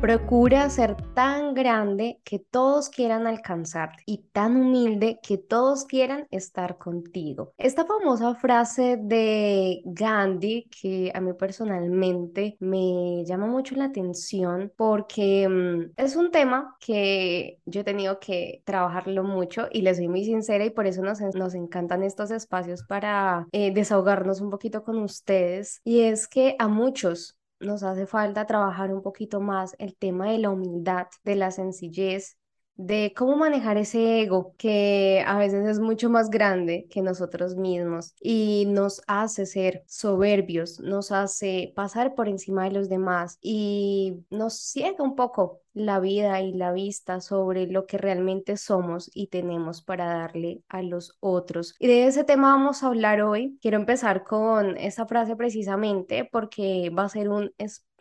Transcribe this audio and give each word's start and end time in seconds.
Procura 0.00 0.70
ser 0.70 0.96
tan 1.12 1.52
grande 1.52 2.20
que 2.24 2.38
todos 2.38 2.88
quieran 2.88 3.26
alcanzarte 3.26 4.02
y 4.06 4.24
tan 4.32 4.56
humilde 4.56 5.20
que 5.22 5.36
todos 5.36 5.84
quieran 5.84 6.26
estar 6.30 6.78
contigo. 6.78 7.52
Esta 7.58 7.84
famosa 7.84 8.34
frase 8.34 8.96
de 8.98 9.82
Gandhi 9.84 10.70
que 10.70 11.12
a 11.14 11.20
mí 11.20 11.34
personalmente 11.34 12.56
me 12.60 13.26
llama 13.26 13.46
mucho 13.46 13.74
la 13.74 13.84
atención 13.84 14.72
porque 14.74 15.46
mm, 15.46 15.92
es 15.98 16.16
un 16.16 16.30
tema 16.30 16.76
que 16.80 17.58
yo 17.66 17.82
he 17.82 17.84
tenido 17.84 18.20
que 18.20 18.62
trabajarlo 18.64 19.22
mucho 19.22 19.68
y 19.70 19.82
les 19.82 19.98
soy 19.98 20.08
muy 20.08 20.24
sincera 20.24 20.64
y 20.64 20.70
por 20.70 20.86
eso 20.86 21.02
nos, 21.02 21.20
encantan 21.54 22.04
estos 22.04 22.30
espacios 22.30 22.84
para 22.84 23.46
eh, 23.52 23.70
desahogarnos 23.70 24.40
un 24.40 24.48
poquito 24.48 24.82
con 24.82 24.98
ustedes 24.98 25.82
y 25.84 26.00
es 26.00 26.26
que 26.26 26.56
a 26.58 26.68
muchos 26.68 27.36
nos 27.60 27.82
hace 27.82 28.06
falta 28.06 28.46
trabajar 28.46 28.92
un 28.92 29.02
poquito 29.02 29.40
más 29.40 29.76
el 29.78 29.96
tema 29.96 30.30
de 30.30 30.38
la 30.38 30.50
humildad, 30.50 31.08
de 31.24 31.36
la 31.36 31.50
sencillez, 31.50 32.38
de 32.76 33.12
cómo 33.16 33.36
manejar 33.36 33.76
ese 33.76 34.22
ego 34.22 34.54
que 34.56 35.22
a 35.26 35.38
veces 35.38 35.66
es 35.66 35.80
mucho 35.80 36.08
más 36.08 36.30
grande 36.30 36.86
que 36.90 37.02
nosotros 37.02 37.56
mismos 37.56 38.14
y 38.20 38.64
nos 38.68 39.02
hace 39.06 39.46
ser 39.46 39.84
soberbios, 39.86 40.80
nos 40.80 41.12
hace 41.12 41.72
pasar 41.76 42.14
por 42.14 42.28
encima 42.28 42.64
de 42.64 42.72
los 42.72 42.88
demás 42.88 43.38
y 43.42 44.24
nos 44.30 44.58
ciega 44.58 45.04
un 45.04 45.14
poco 45.14 45.60
la 45.72 46.00
vida 46.00 46.40
y 46.40 46.52
la 46.52 46.72
vista 46.72 47.20
sobre 47.20 47.66
lo 47.66 47.86
que 47.86 47.98
realmente 47.98 48.56
somos 48.56 49.10
y 49.14 49.28
tenemos 49.28 49.82
para 49.82 50.06
darle 50.06 50.62
a 50.68 50.82
los 50.82 51.16
otros. 51.20 51.74
Y 51.78 51.86
de 51.86 52.06
ese 52.06 52.24
tema 52.24 52.52
vamos 52.52 52.82
a 52.82 52.88
hablar 52.88 53.22
hoy. 53.22 53.58
Quiero 53.62 53.76
empezar 53.76 54.24
con 54.24 54.76
esa 54.76 55.06
frase 55.06 55.36
precisamente 55.36 56.28
porque 56.30 56.90
va 56.90 57.04
a 57.04 57.08
ser 57.08 57.28
un 57.28 57.52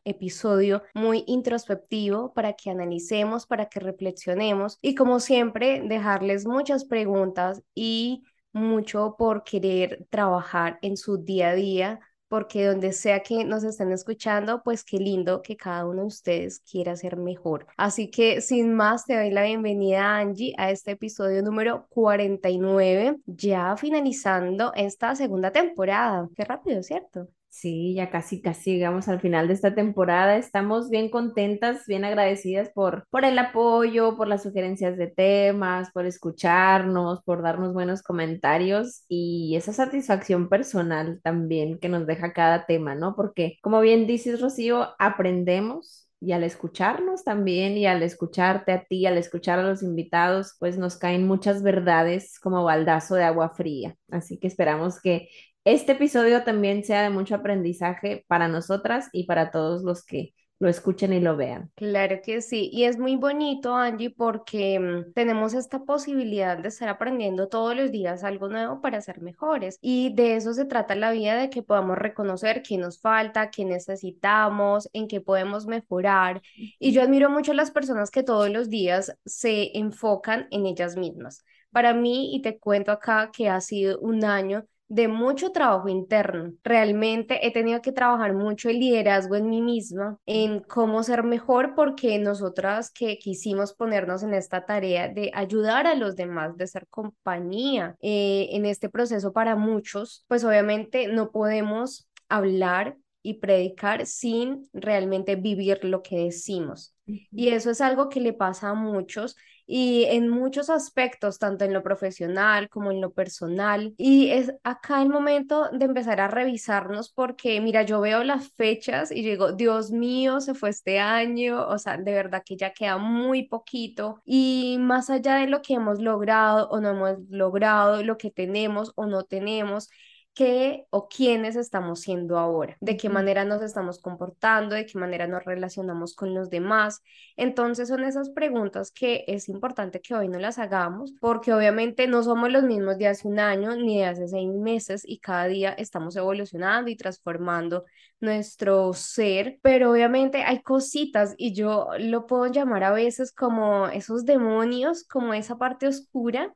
episodio 0.10 0.84
muy 0.94 1.24
introspectivo 1.28 2.34
para 2.34 2.54
que 2.54 2.70
analicemos, 2.70 3.46
para 3.46 3.68
que 3.68 3.80
reflexionemos 3.80 4.78
y 4.82 4.96
como 4.96 5.20
siempre 5.20 5.82
dejarles 5.86 6.46
muchas 6.46 6.86
preguntas 6.86 7.62
y 7.74 8.24
mucho 8.52 9.16
por 9.18 9.44
querer 9.44 10.08
trabajar 10.10 10.80
en 10.82 10.98
su 10.98 11.18
día 11.18 11.50
a 11.50 11.56
día 11.56 12.00
porque 12.30 12.66
donde 12.66 12.94
sea 12.94 13.22
que 13.22 13.44
nos 13.44 13.64
estén 13.64 13.92
escuchando, 13.92 14.62
pues 14.64 14.86
qué 14.86 15.00
lindo 15.00 15.42
que 15.42 15.58
cada 15.58 15.86
uno 15.86 16.02
de 16.04 16.08
ustedes 16.08 16.60
quiera 16.62 16.96
ser 16.96 17.18
mejor. 17.18 17.66
Así 17.76 18.10
que 18.12 18.40
sin 18.42 18.74
más, 18.76 19.06
te 19.06 19.16
doy 19.16 19.32
la 19.32 19.44
bienvenida, 19.44 20.18
Angie, 20.18 20.54
a 20.58 20.70
este 20.72 20.92
episodio 20.92 21.42
número 21.42 21.88
49, 21.90 23.18
ya 23.26 23.76
finalizando 23.76 24.72
esta 24.76 25.16
segunda 25.16 25.52
temporada. 25.52 26.30
Qué 26.36 26.46
rápido, 26.46 26.84
¿cierto? 26.84 27.28
Sí, 27.52 27.96
ya 27.96 28.12
casi, 28.12 28.42
casi 28.42 28.74
llegamos 28.74 29.08
al 29.10 29.20
final 29.20 29.48
de 29.48 29.54
esta 29.56 29.74
temporada. 29.76 30.38
Estamos 30.38 30.90
bien 30.90 31.10
contentas, 31.10 31.86
bien 31.88 32.06
agradecidas 32.06 32.70
por, 32.70 33.06
por 33.10 33.26
el 33.26 33.38
apoyo, 33.40 34.16
por 34.16 34.28
las 34.28 34.44
sugerencias 34.44 34.98
de 34.98 35.08
temas, 35.08 35.92
por 35.92 36.06
escucharnos, 36.06 37.22
por 37.24 37.42
darnos 37.42 37.74
buenos 37.74 38.04
comentarios 38.04 39.04
y 39.10 39.56
esa 39.58 39.74
satisfacción 39.74 40.48
personal 40.48 41.20
también 41.24 41.80
que 41.80 41.90
nos 41.90 42.06
deja 42.08 42.34
cada 42.34 42.66
tema, 42.68 42.96
¿no? 42.96 43.16
Porque, 43.16 43.58
como 43.62 43.82
bien 43.82 44.06
dices, 44.08 44.40
Rocío, 44.42 44.90
aprendemos 45.00 46.09
y 46.22 46.34
al 46.34 46.44
escucharnos 46.44 47.24
también 47.24 47.78
y 47.78 47.86
al 47.86 48.04
escucharte 48.04 48.72
a 48.74 48.84
ti, 48.84 49.06
al 49.06 49.18
escuchar 49.18 49.60
a 49.60 49.64
los 49.64 49.84
invitados, 49.84 50.56
pues 50.60 50.78
nos 50.78 50.98
caen 50.98 51.28
muchas 51.28 51.64
verdades 51.64 52.40
como 52.40 52.64
baldazo 52.64 53.16
de 53.16 53.24
agua 53.24 53.50
fría. 53.50 53.96
Así 54.12 54.38
que 54.38 54.48
esperamos 54.48 55.02
que 55.02 55.30
este 55.66 55.94
episodio 55.94 56.44
también 56.44 56.84
sea 56.84 57.04
de 57.04 57.10
mucho 57.10 57.36
aprendizaje 57.36 58.26
para 58.28 58.48
nosotras 58.48 59.10
y 59.14 59.26
para 59.26 59.52
todos 59.52 59.84
los 59.84 60.04
que 60.06 60.34
lo 60.60 60.68
escuchen 60.68 61.14
y 61.14 61.22
lo 61.22 61.38
vean. 61.38 61.72
Claro 61.76 62.18
que 62.22 62.42
sí, 62.42 62.70
y 62.74 62.84
es 62.84 63.00
muy 63.00 63.16
bonito, 63.16 63.76
Angie, 63.76 64.10
porque 64.10 64.78
mm, 64.78 65.14
tenemos 65.14 65.54
esta 65.54 65.86
posibilidad 65.86 66.58
de 66.58 66.68
estar 66.68 66.90
aprendiendo 66.90 67.48
todos 67.48 67.76
los 67.76 67.92
días 67.92 68.26
algo 68.26 68.50
nuevo 68.50 68.82
para 68.82 69.00
ser 69.00 69.22
mejores. 69.22 69.80
Y 69.82 70.14
de 70.14 70.36
eso 70.36 70.54
se 70.54 70.66
trata 70.66 70.96
la 70.96 71.12
vida, 71.12 71.38
de 71.38 71.50
que 71.50 71.64
podamos 71.64 71.98
reconocer 71.98 72.62
qué 72.62 72.78
nos 72.78 73.00
falta, 73.00 73.50
qué 73.52 73.64
necesitamos, 73.64 74.90
en 74.92 75.08
qué 75.08 75.22
podemos 75.22 75.66
mejorar. 75.66 76.42
Y 76.78 76.92
yo 76.92 77.02
admiro 77.02 77.30
mucho 77.30 77.54
a 77.54 77.56
las 77.56 77.72
personas 77.72 78.12
que 78.12 78.24
todos 78.24 78.50
los 78.50 78.70
días 78.70 79.16
se 79.26 79.78
enfocan 79.78 80.48
en 80.52 80.66
ellas 80.66 80.98
mismas. 80.98 81.46
Para 81.72 81.94
mí, 81.94 82.36
y 82.36 82.42
te 82.42 82.60
cuento 82.60 82.92
acá 82.92 83.32
que 83.32 83.48
ha 83.48 83.62
sido 83.62 84.00
un 84.00 84.26
año 84.26 84.66
de 84.90 85.08
mucho 85.08 85.52
trabajo 85.52 85.88
interno. 85.88 86.54
Realmente 86.64 87.46
he 87.46 87.54
tenido 87.54 87.82
que 87.82 87.92
trabajar 87.92 88.34
mucho 88.34 88.70
el 88.70 88.80
liderazgo 88.80 89.36
en 89.36 89.50
mí 89.50 89.62
misma, 89.62 90.18
en 90.26 90.62
cómo 90.62 91.04
ser 91.04 91.24
mejor, 91.24 91.76
porque 91.76 92.18
nosotras 92.18 92.92
que 92.92 93.20
quisimos 93.20 93.74
ponernos 93.74 94.24
en 94.24 94.34
esta 94.34 94.66
tarea 94.66 95.08
de 95.08 95.32
ayudar 95.34 95.86
a 95.86 95.96
los 95.96 96.16
demás, 96.16 96.58
de 96.58 96.68
ser 96.68 96.88
compañía 96.90 97.96
eh, 98.02 98.48
en 98.52 98.66
este 98.66 98.90
proceso 98.90 99.32
para 99.32 99.56
muchos, 99.56 100.26
pues 100.28 100.44
obviamente 100.44 101.08
no 101.08 101.32
podemos 101.32 102.10
hablar 102.28 102.98
y 103.22 103.36
predicar 103.36 104.06
sin 104.08 104.70
realmente 104.74 105.36
vivir 105.36 105.84
lo 105.84 106.02
que 106.02 106.18
decimos. 106.18 106.96
Y 107.06 107.50
eso 107.50 107.72
es 107.72 107.82
algo 107.82 108.10
que 108.10 108.22
le 108.22 108.34
pasa 108.34 108.70
a 108.70 108.74
muchos 108.74 109.36
y 109.72 110.06
en 110.06 110.30
muchos 110.30 110.72
aspectos, 110.72 111.38
tanto 111.38 111.64
en 111.64 111.74
lo 111.74 111.84
profesional 111.84 112.70
como 112.70 112.90
en 112.90 113.02
lo 113.02 113.12
personal. 113.14 113.94
Y 113.98 114.32
es 114.32 114.52
acá 114.64 115.00
el 115.04 115.10
momento 115.10 115.70
de 115.72 115.86
empezar 115.86 116.20
a 116.22 116.28
revisarnos 116.28 117.12
porque, 117.12 117.62
mira, 117.62 117.84
yo 117.84 118.02
veo 118.02 118.24
las 118.24 118.50
fechas 118.54 119.12
y 119.12 119.22
digo, 119.22 119.52
Dios 119.52 119.92
mío, 119.92 120.42
se 120.42 120.56
fue 120.56 120.72
este 120.72 121.00
año, 121.00 121.68
o 121.68 121.78
sea, 121.78 121.98
de 121.98 122.12
verdad 122.14 122.42
que 122.44 122.58
ya 122.58 122.74
queda 122.74 122.98
muy 122.98 123.44
poquito. 123.48 124.22
Y 124.26 124.78
más 124.80 125.12
allá 125.12 125.36
de 125.36 125.46
lo 125.48 125.62
que 125.62 125.76
hemos 125.76 126.00
logrado 126.02 126.68
o 126.70 126.82
no 126.82 126.90
hemos 126.90 127.20
logrado, 127.30 128.02
lo 128.02 128.18
que 128.18 128.32
tenemos 128.32 128.92
o 128.96 129.06
no 129.06 129.24
tenemos, 129.24 129.90
qué 130.40 130.86
o 130.90 131.10
quiénes 131.10 131.58
estamos 131.58 132.00
siendo 132.00 132.40
ahora, 132.40 132.78
de 132.80 132.96
qué 132.96 133.10
manera 133.10 133.44
nos 133.44 133.62
estamos 133.62 134.00
comportando, 134.00 134.74
de 134.74 134.86
qué 134.86 134.98
manera 134.98 135.28
nos 135.28 135.44
relacionamos 135.44 136.16
con 136.16 136.34
los 136.34 136.50
demás. 136.50 137.02
Entonces 137.36 137.90
son 137.90 138.06
esas 138.06 138.30
preguntas 138.30 138.90
que 138.92 139.26
es 139.28 139.50
importante 139.50 140.00
que 140.00 140.16
hoy 140.16 140.30
no 140.30 140.40
las 140.40 140.58
hagamos, 140.58 141.12
porque 141.20 141.52
obviamente 141.52 142.08
no 142.08 142.24
somos 142.24 142.50
los 142.50 142.64
mismos 142.64 142.98
de 142.98 143.08
hace 143.08 143.28
un 143.28 143.38
año 143.38 143.76
ni 143.76 143.98
de 143.98 144.06
hace 144.06 144.30
seis 144.30 144.48
meses 144.50 145.02
y 145.06 145.20
cada 145.20 145.48
día 145.48 145.74
estamos 145.74 146.16
evolucionando 146.16 146.90
y 146.90 146.96
transformando 146.96 147.84
nuestro 148.22 148.94
ser, 148.94 149.60
pero 149.62 149.92
obviamente 149.92 150.44
hay 150.44 150.62
cositas 150.62 151.36
y 151.38 151.54
yo 151.54 151.90
lo 152.00 152.28
puedo 152.28 152.48
llamar 152.48 152.86
a 152.86 152.94
veces 152.94 153.34
como 153.34 153.88
esos 153.88 154.24
demonios, 154.24 155.04
como 155.04 155.34
esa 155.34 155.58
parte 155.58 155.86
oscura 155.86 156.56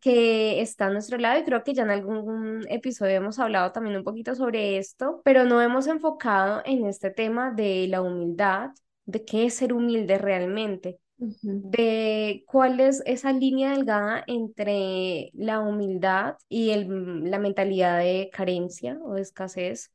que 0.00 0.60
está 0.60 0.86
a 0.86 0.90
nuestro 0.90 1.18
lado 1.18 1.40
y 1.40 1.44
creo 1.44 1.64
que 1.64 1.74
ya 1.74 1.82
en 1.82 1.90
algún 1.90 2.64
episodio 2.68 3.16
hemos 3.16 3.38
hablado 3.38 3.72
también 3.72 3.96
un 3.96 4.04
poquito 4.04 4.34
sobre 4.34 4.78
esto, 4.78 5.20
pero 5.24 5.44
no 5.44 5.60
hemos 5.62 5.86
enfocado 5.86 6.62
en 6.64 6.86
este 6.86 7.10
tema 7.10 7.50
de 7.52 7.86
la 7.88 8.02
humildad, 8.02 8.70
de 9.06 9.24
qué 9.24 9.46
es 9.46 9.54
ser 9.54 9.72
humilde 9.72 10.18
realmente 10.18 11.00
de 11.18 12.44
cuál 12.46 12.80
es 12.80 13.02
esa 13.04 13.32
línea 13.32 13.72
delgada 13.72 14.22
entre 14.26 15.30
la 15.34 15.60
humildad 15.60 16.36
y 16.48 16.70
el, 16.70 17.30
la 17.30 17.38
mentalidad 17.38 17.98
de 17.98 18.30
carencia 18.32 18.98
o 19.04 19.14
de 19.14 19.22
escasez. 19.22 19.92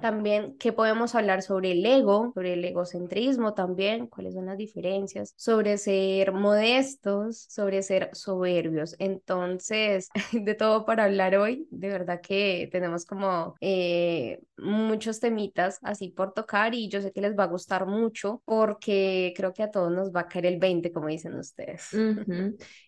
También, 0.00 0.56
¿qué 0.58 0.72
podemos 0.72 1.14
hablar 1.14 1.42
sobre 1.42 1.72
el 1.72 1.84
ego, 1.84 2.32
sobre 2.34 2.54
el 2.54 2.64
egocentrismo 2.64 3.54
también? 3.54 4.06
¿Cuáles 4.06 4.34
son 4.34 4.46
las 4.46 4.58
diferencias? 4.58 5.34
Sobre 5.36 5.76
ser 5.78 6.32
modestos, 6.32 7.46
sobre 7.48 7.82
ser 7.82 8.10
soberbios. 8.12 8.94
Entonces, 8.98 10.08
de 10.32 10.54
todo 10.54 10.84
para 10.84 11.04
hablar 11.04 11.36
hoy, 11.36 11.66
de 11.70 11.88
verdad 11.88 12.20
que 12.20 12.68
tenemos 12.70 13.04
como 13.04 13.54
eh, 13.60 14.40
muchos 14.56 15.20
temitas 15.20 15.78
así 15.82 16.10
por 16.10 16.32
tocar 16.32 16.74
y 16.74 16.88
yo 16.88 17.00
sé 17.02 17.12
que 17.12 17.20
les 17.20 17.36
va 17.36 17.44
a 17.44 17.48
gustar 17.48 17.86
mucho 17.86 18.42
porque 18.44 19.32
creo 19.36 19.52
que 19.52 19.62
a 19.62 19.70
todos 19.70 19.90
nos 19.90 20.12
va 20.12 20.20
a 20.20 20.28
querer 20.28 20.43
el 20.46 20.58
20, 20.58 20.92
como 20.92 21.08
dicen 21.08 21.34
ustedes. 21.34 21.90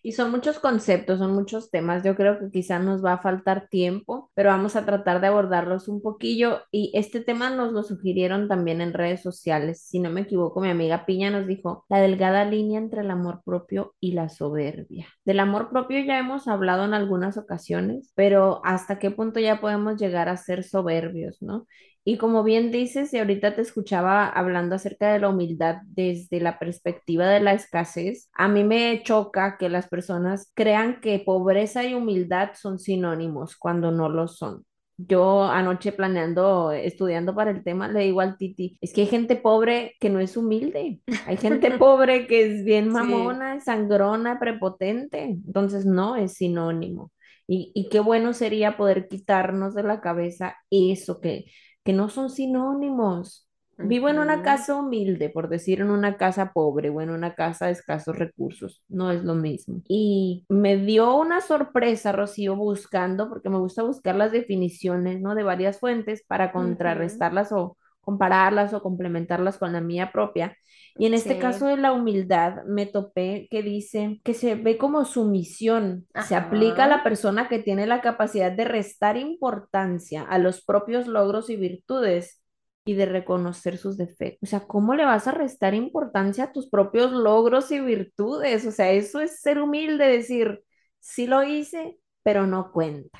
Y 0.03 0.11
son 0.11 0.31
muchos 0.31 0.59
conceptos, 0.59 1.19
son 1.19 1.33
muchos 1.33 1.71
temas. 1.71 2.03
Yo 2.03 2.15
creo 2.15 2.39
que 2.39 2.49
quizás 2.51 2.83
nos 2.83 3.03
va 3.03 3.13
a 3.13 3.17
faltar 3.17 3.67
tiempo, 3.69 4.31
pero 4.33 4.49
vamos 4.49 4.75
a 4.75 4.85
tratar 4.85 5.21
de 5.21 5.27
abordarlos 5.27 5.87
un 5.87 6.01
poquillo. 6.01 6.61
Y 6.71 6.91
este 6.93 7.21
tema 7.21 7.49
nos 7.49 7.71
lo 7.73 7.83
sugirieron 7.83 8.47
también 8.47 8.81
en 8.81 8.93
redes 8.93 9.21
sociales. 9.21 9.81
Si 9.81 9.99
no 9.99 10.09
me 10.09 10.21
equivoco, 10.21 10.61
mi 10.61 10.69
amiga 10.69 11.05
Piña 11.05 11.29
nos 11.29 11.47
dijo 11.47 11.85
la 11.89 11.99
delgada 11.99 12.45
línea 12.45 12.79
entre 12.79 13.01
el 13.01 13.11
amor 13.11 13.41
propio 13.43 13.95
y 13.99 14.13
la 14.13 14.29
soberbia. 14.29 15.07
Del 15.25 15.39
amor 15.39 15.69
propio 15.69 15.99
ya 16.03 16.19
hemos 16.19 16.47
hablado 16.47 16.85
en 16.85 16.93
algunas 16.93 17.37
ocasiones, 17.37 18.11
pero 18.15 18.61
hasta 18.63 18.99
qué 18.99 19.11
punto 19.11 19.39
ya 19.39 19.61
podemos 19.61 19.99
llegar 19.99 20.29
a 20.29 20.37
ser 20.37 20.63
soberbios, 20.63 21.41
¿no? 21.41 21.67
Y 22.09 22.17
como 22.17 22.41
bien 22.41 22.71
dices, 22.71 23.13
y 23.13 23.17
ahorita 23.17 23.53
te 23.53 23.61
escuchaba 23.61 24.29
hablando 24.29 24.75
acerca 24.75 25.11
de 25.11 25.19
la 25.19 25.27
humildad 25.27 25.79
desde 25.87 26.39
la 26.39 26.57
perspectiva 26.57 27.27
de 27.27 27.41
la 27.41 27.51
escasez, 27.51 28.29
a 28.31 28.47
mí 28.47 28.63
me 28.63 29.03
choca 29.03 29.57
que 29.57 29.67
las 29.67 29.89
personas 29.89 30.49
crean 30.55 31.01
que 31.01 31.19
pobreza 31.19 31.83
y 31.83 31.95
humildad 31.95 32.51
son 32.55 32.79
sinónimos 32.79 33.57
cuando 33.57 33.91
no 33.91 34.07
lo 34.07 34.29
son. 34.29 34.65
Yo 34.95 35.43
anoche 35.43 35.91
planeando, 35.91 36.71
estudiando 36.71 37.35
para 37.35 37.51
el 37.51 37.61
tema, 37.61 37.89
le 37.89 38.05
digo 38.05 38.21
al 38.21 38.37
Titi, 38.37 38.77
es 38.79 38.93
que 38.93 39.01
hay 39.01 39.07
gente 39.07 39.35
pobre 39.35 39.95
que 39.99 40.09
no 40.09 40.21
es 40.21 40.37
humilde, 40.37 41.01
hay 41.25 41.35
gente 41.35 41.71
pobre 41.77 42.25
que 42.25 42.45
es 42.45 42.63
bien 42.63 42.87
mamona, 42.87 43.59
sangrona, 43.59 44.39
prepotente, 44.39 45.23
entonces 45.23 45.85
no 45.85 46.15
es 46.15 46.35
sinónimo. 46.35 47.11
Y, 47.49 47.73
y 47.75 47.89
qué 47.89 47.99
bueno 47.99 48.33
sería 48.33 48.77
poder 48.77 49.09
quitarnos 49.09 49.75
de 49.75 49.83
la 49.83 49.99
cabeza 49.99 50.55
eso 50.69 51.19
que 51.19 51.45
que 51.87 51.93
no 51.93 52.09
son 52.09 52.29
sinónimos. 52.29 53.47
Vivo 53.77 54.09
en 54.09 54.19
una 54.19 54.41
casa 54.41 54.75
humilde, 54.75 55.29
por 55.29 55.47
decir 55.47 55.79
en 55.79 55.89
una 55.89 56.17
casa 56.17 56.51
pobre 56.51 56.89
o 56.89 56.99
en 56.99 57.09
una 57.11 57.33
casa 57.33 57.67
de 57.67 57.71
escasos 57.71 58.17
recursos, 58.19 58.83
no 58.89 59.09
es 59.09 59.23
lo 59.23 59.35
mismo. 59.35 59.81
Y 59.87 60.45
me 60.49 60.75
dio 60.75 61.15
una 61.15 61.39
sorpresa, 61.39 62.11
Rocío, 62.11 62.57
buscando, 62.57 63.29
porque 63.29 63.49
me 63.49 63.57
gusta 63.57 63.83
buscar 63.83 64.15
las 64.15 64.33
definiciones, 64.33 65.21
¿no? 65.21 65.33
De 65.33 65.43
varias 65.43 65.79
fuentes 65.79 66.25
para 66.27 66.51
contrarrestarlas 66.51 67.53
o 67.53 67.77
compararlas 68.01 68.73
o 68.73 68.81
complementarlas 68.81 69.57
con 69.57 69.71
la 69.71 69.79
mía 69.79 70.11
propia. 70.11 70.57
Y 70.99 71.05
en 71.05 71.13
este 71.13 71.37
caso 71.37 71.67
de 71.67 71.77
la 71.77 71.93
humildad, 71.93 72.63
me 72.65 72.85
topé 72.85 73.47
que 73.51 73.61
dice 73.61 74.19
que 74.23 74.33
se 74.33 74.55
ve 74.55 74.77
como 74.77 75.05
sumisión, 75.05 76.07
se 76.27 76.35
aplica 76.35 76.85
a 76.85 76.87
la 76.87 77.03
persona 77.03 77.47
que 77.47 77.59
tiene 77.59 77.85
la 77.85 78.01
capacidad 78.01 78.51
de 78.51 78.65
restar 78.65 79.17
importancia 79.17 80.23
a 80.23 80.39
los 80.39 80.63
propios 80.63 81.07
logros 81.07 81.49
y 81.49 81.55
virtudes 81.55 82.41
y 82.85 82.93
de 82.93 83.05
reconocer 83.05 83.77
sus 83.77 83.97
defectos. 83.97 84.47
O 84.47 84.49
sea, 84.49 84.61
¿cómo 84.61 84.95
le 84.95 85.05
vas 85.05 85.27
a 85.27 85.31
restar 85.31 85.73
importancia 85.73 86.45
a 86.45 86.51
tus 86.51 86.69
propios 86.69 87.11
logros 87.11 87.71
y 87.71 87.79
virtudes? 87.79 88.65
O 88.65 88.71
sea, 88.71 88.91
eso 88.91 89.19
es 89.19 89.41
ser 89.41 89.59
humilde, 89.59 90.07
decir, 90.07 90.63
sí 90.99 91.27
lo 91.27 91.43
hice, 91.43 91.97
pero 92.23 92.47
no 92.47 92.71
cuenta. 92.71 93.19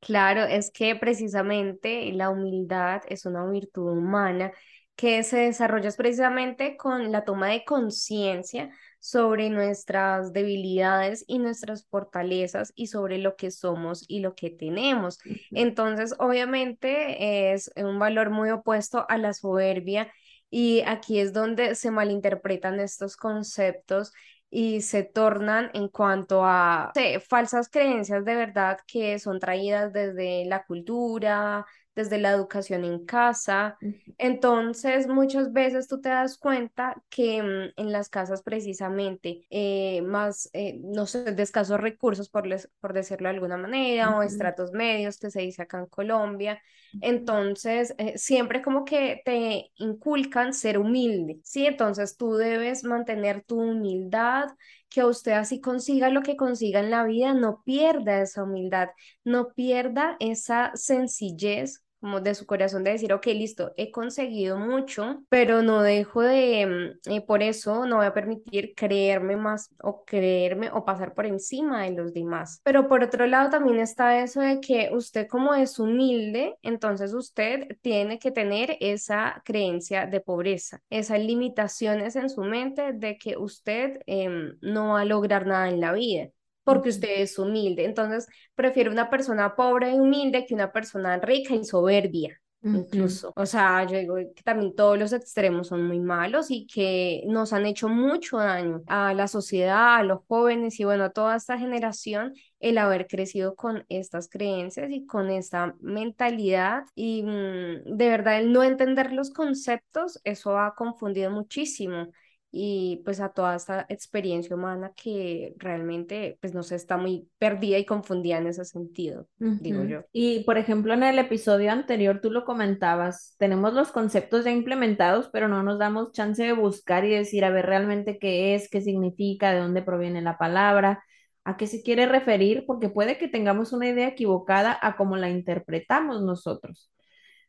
Claro, 0.00 0.44
es 0.44 0.70
que 0.70 0.96
precisamente 0.96 2.12
la 2.12 2.30
humildad 2.30 3.02
es 3.08 3.26
una 3.26 3.48
virtud 3.50 3.92
humana 3.92 4.52
que 4.98 5.22
se 5.22 5.36
desarrolla 5.38 5.92
precisamente 5.92 6.76
con 6.76 7.12
la 7.12 7.24
toma 7.24 7.50
de 7.50 7.64
conciencia 7.64 8.70
sobre 8.98 9.48
nuestras 9.48 10.32
debilidades 10.32 11.24
y 11.28 11.38
nuestras 11.38 11.86
fortalezas 11.86 12.72
y 12.74 12.88
sobre 12.88 13.18
lo 13.18 13.36
que 13.36 13.52
somos 13.52 14.04
y 14.08 14.18
lo 14.20 14.34
que 14.34 14.50
tenemos. 14.50 15.20
Entonces, 15.54 16.16
obviamente 16.18 17.52
es 17.52 17.70
un 17.76 18.00
valor 18.00 18.30
muy 18.30 18.50
opuesto 18.50 19.06
a 19.08 19.18
la 19.18 19.34
soberbia 19.34 20.12
y 20.50 20.82
aquí 20.84 21.20
es 21.20 21.32
donde 21.32 21.76
se 21.76 21.92
malinterpretan 21.92 22.80
estos 22.80 23.16
conceptos 23.16 24.12
y 24.50 24.80
se 24.80 25.04
tornan 25.04 25.70
en 25.74 25.88
cuanto 25.88 26.44
a 26.44 26.98
falsas 27.28 27.68
creencias 27.68 28.24
de 28.24 28.34
verdad 28.34 28.78
que 28.88 29.20
son 29.20 29.38
traídas 29.38 29.92
desde 29.92 30.44
la 30.46 30.64
cultura, 30.64 31.66
desde 31.94 32.18
la 32.18 32.30
educación 32.32 32.84
en 32.84 33.04
casa. 33.06 33.78
Entonces, 34.20 35.06
muchas 35.06 35.52
veces 35.52 35.86
tú 35.86 36.00
te 36.00 36.08
das 36.08 36.38
cuenta 36.38 37.00
que 37.08 37.40
mm, 37.42 37.80
en 37.80 37.92
las 37.92 38.08
casas 38.08 38.42
precisamente 38.42 39.46
eh, 39.50 40.02
más, 40.02 40.50
eh, 40.52 40.78
no 40.82 41.06
sé, 41.06 41.22
de 41.32 41.42
escasos 41.42 41.80
recursos, 41.80 42.28
por, 42.28 42.44
por 42.80 42.92
decirlo 42.94 43.28
de 43.28 43.34
alguna 43.36 43.56
manera, 43.56 44.16
o 44.16 44.22
estratos 44.22 44.72
medios, 44.72 45.18
que 45.18 45.30
se 45.30 45.42
dice 45.42 45.62
acá 45.62 45.78
en 45.78 45.86
Colombia, 45.86 46.60
entonces 47.00 47.94
eh, 47.98 48.18
siempre 48.18 48.60
como 48.62 48.84
que 48.84 49.22
te 49.24 49.70
inculcan 49.76 50.52
ser 50.52 50.78
humilde, 50.78 51.38
¿sí? 51.44 51.66
Entonces 51.66 52.16
tú 52.16 52.34
debes 52.34 52.82
mantener 52.84 53.44
tu 53.44 53.60
humildad, 53.60 54.48
que 54.88 55.04
usted 55.04 55.32
así 55.32 55.60
consiga 55.60 56.08
lo 56.10 56.22
que 56.22 56.36
consiga 56.36 56.80
en 56.80 56.90
la 56.90 57.04
vida, 57.04 57.34
no 57.34 57.62
pierda 57.64 58.20
esa 58.22 58.42
humildad, 58.44 58.88
no 59.24 59.52
pierda 59.54 60.16
esa 60.18 60.72
sencillez 60.74 61.84
como 62.00 62.20
de 62.20 62.34
su 62.34 62.46
corazón 62.46 62.84
de 62.84 62.92
decir, 62.92 63.12
ok, 63.12 63.26
listo, 63.26 63.72
he 63.76 63.90
conseguido 63.90 64.58
mucho, 64.58 65.22
pero 65.28 65.62
no 65.62 65.82
dejo 65.82 66.22
de, 66.22 66.98
mm, 67.06 67.26
por 67.26 67.42
eso 67.42 67.86
no 67.86 67.96
voy 67.96 68.06
a 68.06 68.14
permitir 68.14 68.74
creerme 68.74 69.36
más 69.36 69.70
o 69.82 70.04
creerme 70.04 70.70
o 70.72 70.84
pasar 70.84 71.14
por 71.14 71.26
encima 71.26 71.84
de 71.84 71.92
los 71.92 72.12
demás. 72.14 72.60
Pero 72.64 72.88
por 72.88 73.02
otro 73.02 73.26
lado 73.26 73.50
también 73.50 73.78
está 73.80 74.22
eso 74.22 74.40
de 74.40 74.60
que 74.60 74.90
usted 74.92 75.26
como 75.28 75.54
es 75.54 75.78
humilde, 75.78 76.56
entonces 76.62 77.14
usted 77.14 77.76
tiene 77.82 78.18
que 78.18 78.30
tener 78.30 78.76
esa 78.80 79.42
creencia 79.44 80.06
de 80.06 80.20
pobreza, 80.20 80.80
esas 80.90 81.20
limitaciones 81.20 82.16
en 82.16 82.30
su 82.30 82.42
mente 82.42 82.92
de 82.92 83.18
que 83.18 83.36
usted 83.36 84.00
em, 84.06 84.56
no 84.60 84.94
va 84.94 85.00
a 85.02 85.04
lograr 85.04 85.46
nada 85.46 85.68
en 85.68 85.80
la 85.80 85.92
vida 85.92 86.30
porque 86.68 86.90
usted 86.90 87.22
es 87.22 87.38
humilde. 87.38 87.86
Entonces, 87.86 88.26
prefiero 88.54 88.92
una 88.92 89.08
persona 89.08 89.56
pobre 89.56 89.94
y 89.94 89.98
humilde 89.98 90.44
que 90.44 90.52
una 90.52 90.70
persona 90.70 91.16
rica 91.18 91.54
y 91.54 91.64
soberbia. 91.64 92.38
Incluso, 92.60 93.32
o 93.36 93.46
sea, 93.46 93.86
yo 93.86 93.96
digo 93.96 94.16
que 94.16 94.42
también 94.44 94.74
todos 94.74 94.98
los 94.98 95.14
extremos 95.14 95.68
son 95.68 95.86
muy 95.86 95.98
malos 95.98 96.50
y 96.50 96.66
que 96.66 97.22
nos 97.26 97.54
han 97.54 97.64
hecho 97.64 97.88
mucho 97.88 98.36
daño 98.36 98.82
a 98.86 99.14
la 99.14 99.28
sociedad, 99.28 99.96
a 99.96 100.02
los 100.02 100.18
jóvenes 100.26 100.78
y 100.78 100.84
bueno, 100.84 101.04
a 101.04 101.10
toda 101.10 101.36
esta 101.36 101.56
generación 101.56 102.34
el 102.60 102.76
haber 102.76 103.06
crecido 103.06 103.54
con 103.54 103.86
estas 103.88 104.28
creencias 104.28 104.90
y 104.90 105.06
con 105.06 105.30
esta 105.30 105.74
mentalidad 105.80 106.82
y 106.94 107.22
mm, 107.22 107.96
de 107.96 108.08
verdad 108.10 108.40
el 108.40 108.52
no 108.52 108.62
entender 108.62 109.12
los 109.12 109.30
conceptos, 109.30 110.20
eso 110.24 110.58
ha 110.58 110.74
confundido 110.74 111.30
muchísimo 111.30 112.08
y 112.50 113.02
pues 113.04 113.20
a 113.20 113.28
toda 113.30 113.56
esta 113.56 113.84
experiencia 113.90 114.56
humana 114.56 114.92
que 114.96 115.54
realmente 115.58 116.38
pues 116.40 116.54
no 116.54 116.62
sé, 116.62 116.76
está 116.76 116.96
muy 116.96 117.28
perdida 117.38 117.78
y 117.78 117.84
confundida 117.84 118.38
en 118.38 118.46
ese 118.46 118.64
sentido, 118.64 119.28
digo 119.38 119.84
yo. 119.84 120.04
Y 120.12 120.44
por 120.44 120.56
ejemplo 120.56 120.94
en 120.94 121.02
el 121.02 121.18
episodio 121.18 121.70
anterior 121.70 122.20
tú 122.22 122.30
lo 122.30 122.44
comentabas, 122.44 123.34
tenemos 123.38 123.74
los 123.74 123.92
conceptos 123.92 124.44
ya 124.44 124.50
implementados, 124.50 125.28
pero 125.30 125.48
no 125.48 125.62
nos 125.62 125.78
damos 125.78 126.12
chance 126.12 126.42
de 126.42 126.52
buscar 126.52 127.04
y 127.04 127.10
decir 127.10 127.44
a 127.44 127.50
ver 127.50 127.66
realmente 127.66 128.18
qué 128.18 128.54
es, 128.54 128.70
qué 128.70 128.80
significa, 128.80 129.52
de 129.52 129.60
dónde 129.60 129.82
proviene 129.82 130.22
la 130.22 130.38
palabra, 130.38 131.04
a 131.44 131.56
qué 131.56 131.66
se 131.66 131.82
quiere 131.82 132.06
referir, 132.06 132.64
porque 132.66 132.88
puede 132.88 133.18
que 133.18 133.28
tengamos 133.28 133.72
una 133.72 133.88
idea 133.88 134.08
equivocada 134.08 134.78
a 134.80 134.96
cómo 134.96 135.16
la 135.16 135.28
interpretamos 135.28 136.22
nosotros. 136.22 136.90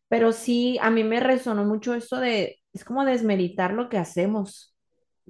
Pero 0.10 0.32
sí, 0.34 0.78
a 0.82 0.90
mí 0.90 1.04
me 1.04 1.20
resonó 1.20 1.66
mucho 1.66 1.94
esto 1.94 2.20
de, 2.20 2.58
es 2.74 2.84
como 2.84 3.06
desmeritar 3.06 3.74
lo 3.74 3.90
que 3.90 3.98
hacemos 3.98 4.76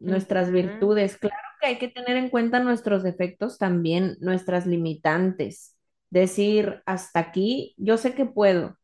nuestras 0.01 0.51
virtudes. 0.51 1.17
Claro 1.17 1.35
que 1.59 1.67
hay 1.67 1.77
que 1.77 1.87
tener 1.87 2.17
en 2.17 2.29
cuenta 2.29 2.59
nuestros 2.59 3.03
defectos 3.03 3.57
también, 3.57 4.17
nuestras 4.19 4.65
limitantes. 4.65 5.75
Decir, 6.09 6.81
hasta 6.85 7.19
aquí, 7.19 7.75
yo 7.77 7.97
sé 7.97 8.13
que 8.13 8.25
puedo. 8.25 8.77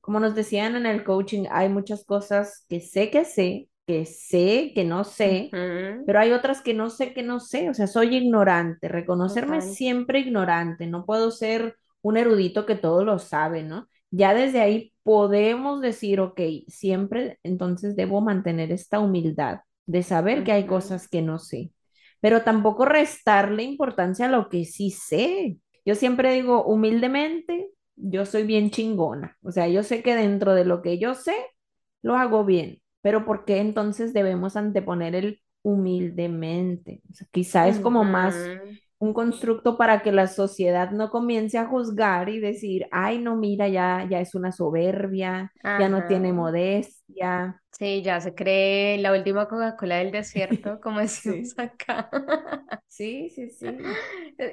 Como 0.00 0.18
nos 0.18 0.34
decían 0.34 0.74
en 0.74 0.86
el 0.86 1.04
coaching, 1.04 1.44
hay 1.50 1.68
muchas 1.68 2.04
cosas 2.04 2.64
que 2.68 2.80
sé 2.80 3.10
que 3.10 3.24
sé, 3.24 3.68
que 3.86 4.04
sé 4.04 4.72
que 4.74 4.84
no 4.84 5.04
sé, 5.04 5.48
pero 6.06 6.18
hay 6.18 6.32
otras 6.32 6.60
que 6.60 6.74
no 6.74 6.90
sé 6.90 7.12
que 7.14 7.22
no 7.22 7.38
sé. 7.38 7.70
O 7.70 7.74
sea, 7.74 7.86
soy 7.86 8.16
ignorante. 8.16 8.88
Reconocerme 8.88 9.60
siempre 9.60 10.20
ignorante. 10.20 10.86
No 10.86 11.04
puedo 11.06 11.30
ser 11.30 11.76
un 12.00 12.16
erudito 12.16 12.66
que 12.66 12.74
todo 12.74 13.04
lo 13.04 13.18
sabe, 13.18 13.62
¿no? 13.62 13.88
Ya 14.10 14.34
desde 14.34 14.60
ahí 14.60 14.92
podemos 15.04 15.80
decir, 15.80 16.20
ok, 16.20 16.40
siempre 16.66 17.38
entonces 17.42 17.96
debo 17.96 18.20
mantener 18.20 18.72
esta 18.72 18.98
humildad 18.98 19.60
de 19.86 20.02
saber 20.02 20.44
que 20.44 20.52
hay 20.52 20.66
cosas 20.66 21.08
que 21.08 21.22
no 21.22 21.38
sé, 21.38 21.72
pero 22.20 22.42
tampoco 22.42 22.84
restarle 22.84 23.62
importancia 23.64 24.26
a 24.26 24.30
lo 24.30 24.48
que 24.48 24.64
sí 24.64 24.90
sé. 24.90 25.58
Yo 25.84 25.94
siempre 25.94 26.32
digo, 26.34 26.64
humildemente, 26.64 27.70
yo 27.96 28.24
soy 28.26 28.44
bien 28.44 28.70
chingona, 28.70 29.36
o 29.42 29.50
sea, 29.52 29.68
yo 29.68 29.82
sé 29.82 30.02
que 30.02 30.14
dentro 30.16 30.54
de 30.54 30.64
lo 30.64 30.82
que 30.82 30.98
yo 30.98 31.14
sé, 31.14 31.34
lo 32.02 32.16
hago 32.16 32.44
bien, 32.44 32.80
pero 33.00 33.24
¿por 33.24 33.44
qué 33.44 33.58
entonces 33.58 34.12
debemos 34.12 34.56
anteponer 34.56 35.14
el 35.14 35.42
humildemente? 35.62 37.02
O 37.10 37.14
sea, 37.14 37.26
quizá 37.30 37.68
es 37.68 37.78
como 37.80 38.04
más 38.04 38.52
un 39.02 39.12
constructo 39.12 39.76
para 39.76 40.00
que 40.00 40.12
la 40.12 40.28
sociedad 40.28 40.92
no 40.92 41.10
comience 41.10 41.58
a 41.58 41.66
juzgar 41.66 42.28
y 42.28 42.38
decir, 42.38 42.86
ay, 42.92 43.18
no, 43.18 43.34
mira, 43.34 43.66
ya, 43.66 44.06
ya 44.08 44.20
es 44.20 44.36
una 44.36 44.52
soberbia, 44.52 45.52
ya 45.60 45.88
no 45.88 46.06
tiene 46.06 46.32
modestia. 46.32 47.60
Sí, 47.72 48.02
ya 48.02 48.20
se 48.20 48.32
cree 48.32 48.98
la 48.98 49.10
última 49.10 49.48
Coca-Cola 49.48 49.96
del 49.96 50.12
desierto, 50.12 50.78
como 50.80 51.00
decimos 51.00 51.58
acá. 51.58 52.08
Sí, 52.86 53.28
sí, 53.30 53.50
sí. 53.50 53.76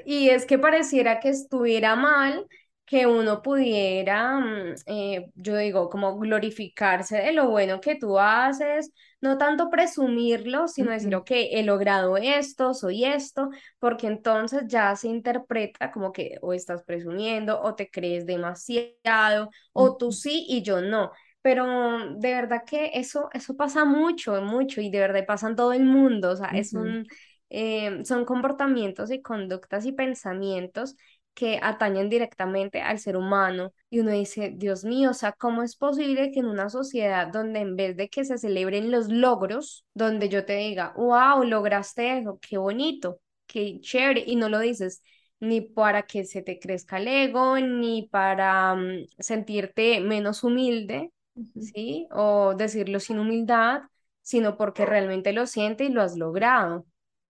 Y 0.07 0.29
es 0.29 0.47
que 0.47 0.57
pareciera 0.57 1.19
que 1.19 1.29
estuviera 1.29 1.95
mal 1.95 2.47
que 2.89 3.05
uno 3.05 3.43
pudiera, 3.43 4.39
mm, 4.39 4.75
eh, 4.87 5.29
yo 5.35 5.55
digo, 5.57 5.89
como 5.91 6.17
glorificarse 6.17 7.17
de 7.17 7.33
lo 7.33 7.47
bueno 7.49 7.79
que 7.81 7.95
tú 7.95 8.17
haces, 8.17 8.91
no 9.21 9.37
tanto 9.37 9.69
presumirlo, 9.69 10.67
sino 10.67 10.89
decir, 10.91 11.13
ok, 11.15 11.29
he 11.29 11.61
logrado 11.63 12.17
esto, 12.17 12.73
soy 12.73 13.05
esto, 13.05 13.49
porque 13.77 14.07
entonces 14.07 14.63
ya 14.67 14.95
se 14.95 15.07
interpreta 15.07 15.91
como 15.91 16.11
que 16.11 16.37
o 16.41 16.51
estás 16.53 16.83
presumiendo 16.83 17.61
o 17.61 17.75
te 17.75 17.91
crees 17.91 18.25
demasiado, 18.25 19.51
o 19.71 19.95
tú 19.95 20.11
sí 20.11 20.45
y 20.49 20.63
yo 20.63 20.81
no. 20.81 21.11
Pero 21.43 22.15
de 22.17 22.33
verdad 22.33 22.63
que 22.65 22.89
eso, 22.95 23.29
eso 23.33 23.55
pasa 23.55 23.85
mucho, 23.85 24.41
mucho, 24.41 24.81
y 24.81 24.89
de 24.89 24.99
verdad 24.99 25.25
pasa 25.27 25.47
en 25.47 25.55
todo 25.55 25.73
el 25.73 25.83
mundo, 25.85 26.31
o 26.31 26.35
sea, 26.35 26.49
es 26.49 26.73
un, 26.73 27.05
eh, 27.51 28.03
son 28.03 28.25
comportamientos 28.25 29.11
y 29.11 29.21
conductas 29.21 29.85
y 29.85 29.91
pensamientos 29.91 30.95
que 31.39 31.59
atañen 31.61 32.09
directamente 32.09 32.81
al 32.81 32.99
ser 32.99 33.15
humano. 33.17 33.73
Y 33.89 33.99
uno 33.99 34.11
dice, 34.11 34.51
Dios 34.55 34.83
mío, 34.83 35.11
o 35.11 35.13
sea, 35.13 35.31
¿cómo 35.31 35.63
es 35.63 35.75
posible 35.77 36.31
que 36.31 36.39
en 36.41 36.47
una 36.47 36.69
sociedad 36.69 37.27
donde 37.29 37.59
en 37.59 37.75
vez 37.77 37.95
de 37.97 38.09
que 38.09 38.25
se 38.25 38.37
celebren 38.37 38.91
los 38.91 39.07
logros, 39.09 39.85
donde 39.93 40.27
yo 40.29 40.45
te 40.45 40.55
diga, 40.57 40.93
wow, 40.97 41.43
lograste 41.43 42.19
eso, 42.19 42.39
qué 42.41 42.57
bonito, 42.57 43.19
qué 43.47 43.79
chévere, 43.81 44.23
y 44.27 44.35
no 44.35 44.49
lo 44.49 44.59
dices 44.59 45.01
ni 45.39 45.61
para 45.61 46.03
que 46.03 46.25
se 46.25 46.41
te 46.41 46.59
crezca 46.59 46.97
el 46.97 47.07
ego, 47.07 47.57
ni 47.59 48.07
para 48.09 48.75
mm, 48.75 49.05
sentirte 49.19 50.01
menos 50.01 50.43
humilde, 50.43 51.11
¿sí? 51.59 52.07
O 52.11 52.55
decirlo 52.55 52.99
sin 52.99 53.19
humildad, 53.19 53.81
sino 54.21 54.57
porque 54.57 54.85
realmente 54.85 55.31
lo 55.33 55.47
sientes 55.47 55.89
y 55.89 55.93
lo 55.93 56.01
has 56.01 56.17
logrado. 56.17 56.85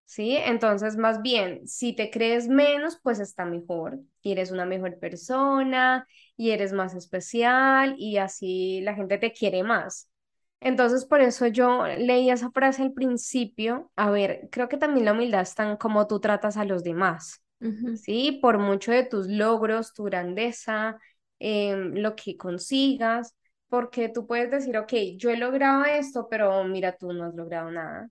¿Sí? 0.10 0.36
Entonces, 0.38 0.98
más 0.98 1.22
bien, 1.22 1.68
si 1.68 1.94
te 1.96 2.10
crees 2.10 2.48
menos, 2.48 3.00
pues 3.04 3.20
está 3.20 3.46
mejor 3.46 4.00
y 4.24 4.32
eres 4.32 4.50
una 4.52 4.66
mejor 4.66 4.98
persona 5.00 6.08
y 6.36 6.50
eres 6.50 6.74
más 6.74 6.96
especial 6.96 7.94
y 8.00 8.18
así 8.18 8.82
la 8.82 8.96
gente 8.96 9.20
te 9.20 9.32
quiere 9.32 9.62
más. 9.64 10.10
Entonces, 10.62 11.06
por 11.06 11.22
eso 11.22 11.46
yo 11.48 11.86
leí 11.86 12.32
esa 12.32 12.50
frase 12.52 12.82
al 12.82 12.92
principio. 12.94 13.92
A 13.96 14.10
ver, 14.10 14.50
creo 14.52 14.68
que 14.68 14.78
también 14.78 15.06
la 15.06 15.14
humildad 15.14 15.42
está 15.42 15.70
en 15.70 15.78
cómo 15.78 16.08
tú 16.08 16.20
tratas 16.20 16.58
a 16.58 16.66
los 16.66 16.84
demás, 16.84 17.44
¿sí? 17.94 18.40
Por 18.42 18.58
mucho 18.58 18.92
de 18.92 19.04
tus 19.06 19.28
logros, 19.28 19.94
tu 19.94 20.06
grandeza, 20.06 20.98
em, 21.40 21.94
lo 21.96 22.16
que 22.16 22.36
consigas, 22.36 23.36
porque 23.68 24.10
tú 24.10 24.26
puedes 24.26 24.50
decir, 24.52 24.76
ok, 24.78 24.92
yo 25.18 25.30
he 25.30 25.38
logrado 25.38 25.86
esto, 25.86 26.28
pero 26.30 26.64
mira, 26.64 26.98
tú 26.98 27.14
no 27.14 27.26
has 27.26 27.36
logrado 27.36 27.70
nada. 27.72 28.10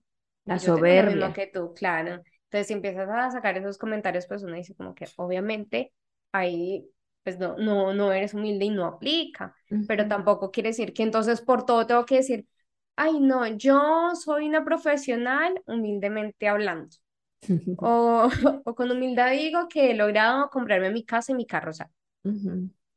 La 0.49 0.59
soberbia. 0.59 1.15
Lo 1.15 1.17
mismo 1.17 1.33
que 1.33 1.47
tú, 1.47 1.73
claro. 1.73 2.21
Entonces, 2.45 2.67
si 2.67 2.73
empiezas 2.73 3.09
a 3.09 3.31
sacar 3.31 3.57
esos 3.57 3.77
comentarios, 3.77 4.25
pues 4.27 4.43
uno 4.43 4.55
dice 4.55 4.75
como 4.75 4.95
que 4.95 5.05
obviamente 5.17 5.93
ahí 6.31 6.89
pues 7.23 7.37
no, 7.37 7.57
no, 7.57 7.93
no 7.93 8.11
eres 8.11 8.33
humilde 8.33 8.65
y 8.65 8.69
no 8.69 8.85
aplica, 8.85 9.55
pero 9.87 10.07
tampoco 10.07 10.51
quiere 10.51 10.69
decir 10.69 10.93
que 10.93 11.03
entonces 11.03 11.41
por 11.41 11.65
todo 11.65 11.85
tengo 11.85 12.05
que 12.05 12.15
decir, 12.17 12.47
ay 12.95 13.19
no, 13.19 13.45
yo 13.47 14.11
soy 14.15 14.47
una 14.47 14.63
profesional 14.63 15.61
humildemente 15.67 16.47
hablando. 16.47 16.95
o, 17.77 18.29
o, 18.65 18.75
con 18.75 18.91
humildad 18.91 19.31
digo 19.31 19.67
que 19.69 19.91
he 19.91 19.95
logrado 19.95 20.49
comprarme 20.49 20.91
mi 20.91 21.05
casa 21.05 21.31
y 21.31 21.35
mi 21.35 21.45
carro, 21.45 21.71
o 21.71 21.73
sea, 21.73 21.89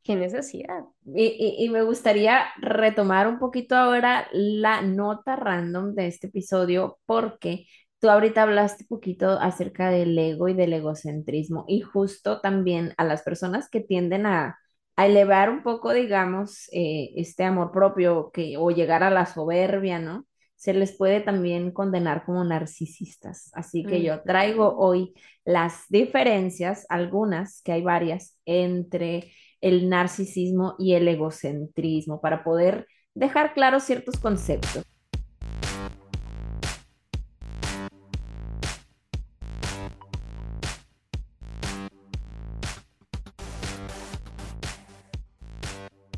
qué 0.03 0.17
necesidad. 0.17 0.85
Y, 1.05 1.57
y, 1.59 1.69
me 1.71 1.83
gustaría 1.83 2.45
retomar 2.59 3.29
un 3.29 3.39
poquito 3.39 3.77
ahora 3.77 4.29
la 4.33 4.83
nota 4.83 5.37
random 5.37 5.95
de 5.95 6.09
este 6.09 6.27
episodio 6.29 6.99
porque 7.07 7.67
tú 8.01 8.11
ahorita 8.11 8.43
hablaste 8.43 8.85
un 8.85 8.89
poquito 8.89 9.31
acerca 9.41 9.91
del 9.91 10.19
ego 10.19 10.49
y 10.49 10.55
del 10.55 10.73
egocentrismo 10.73 11.65
y 11.69 11.83
justo 11.83 12.41
también 12.41 12.95
a 12.97 13.05
las 13.05 13.23
personas 13.23 13.69
que 13.71 13.81
tienden 13.81 14.27
a, 14.27 14.59
a 14.97 15.07
elevar 15.07 15.51
un 15.51 15.63
poco, 15.63 15.93
digamos, 15.93 16.69
eh, 16.73 17.13
este 17.17 17.45
amor 17.45 17.73
propio 17.73 18.31
que, 18.33 18.57
o 18.59 18.71
llegar 18.71 19.03
a 19.03 19.11
la 19.11 19.27
soberbia, 19.27 19.99
¿no? 19.99 20.27
Se 20.57 20.75
les 20.75 20.97
puede 20.97 21.21
también 21.21 21.73
condenar 21.73 22.25
como 22.25 22.45
narcisistas. 22.45 23.51
Así 23.55 23.85
que 23.85 24.03
yo 24.03 24.23
traigo 24.23 24.77
hoy 24.77 25.13
las 25.45 25.85
diferencias, 25.89 26.87
algunas, 26.89 27.63
que 27.63 27.73
hay 27.73 27.83
varias, 27.83 28.39
entre 28.45 29.33
el 29.63 29.89
narcisismo 29.89 30.75
y 30.79 30.95
el 30.95 31.09
egocentrismo 31.09 32.21
para 32.21 32.45
poder 32.45 32.87
dejar 33.15 33.55
claros 33.55 33.85
ciertos 33.85 34.19
conceptos. 34.19 34.85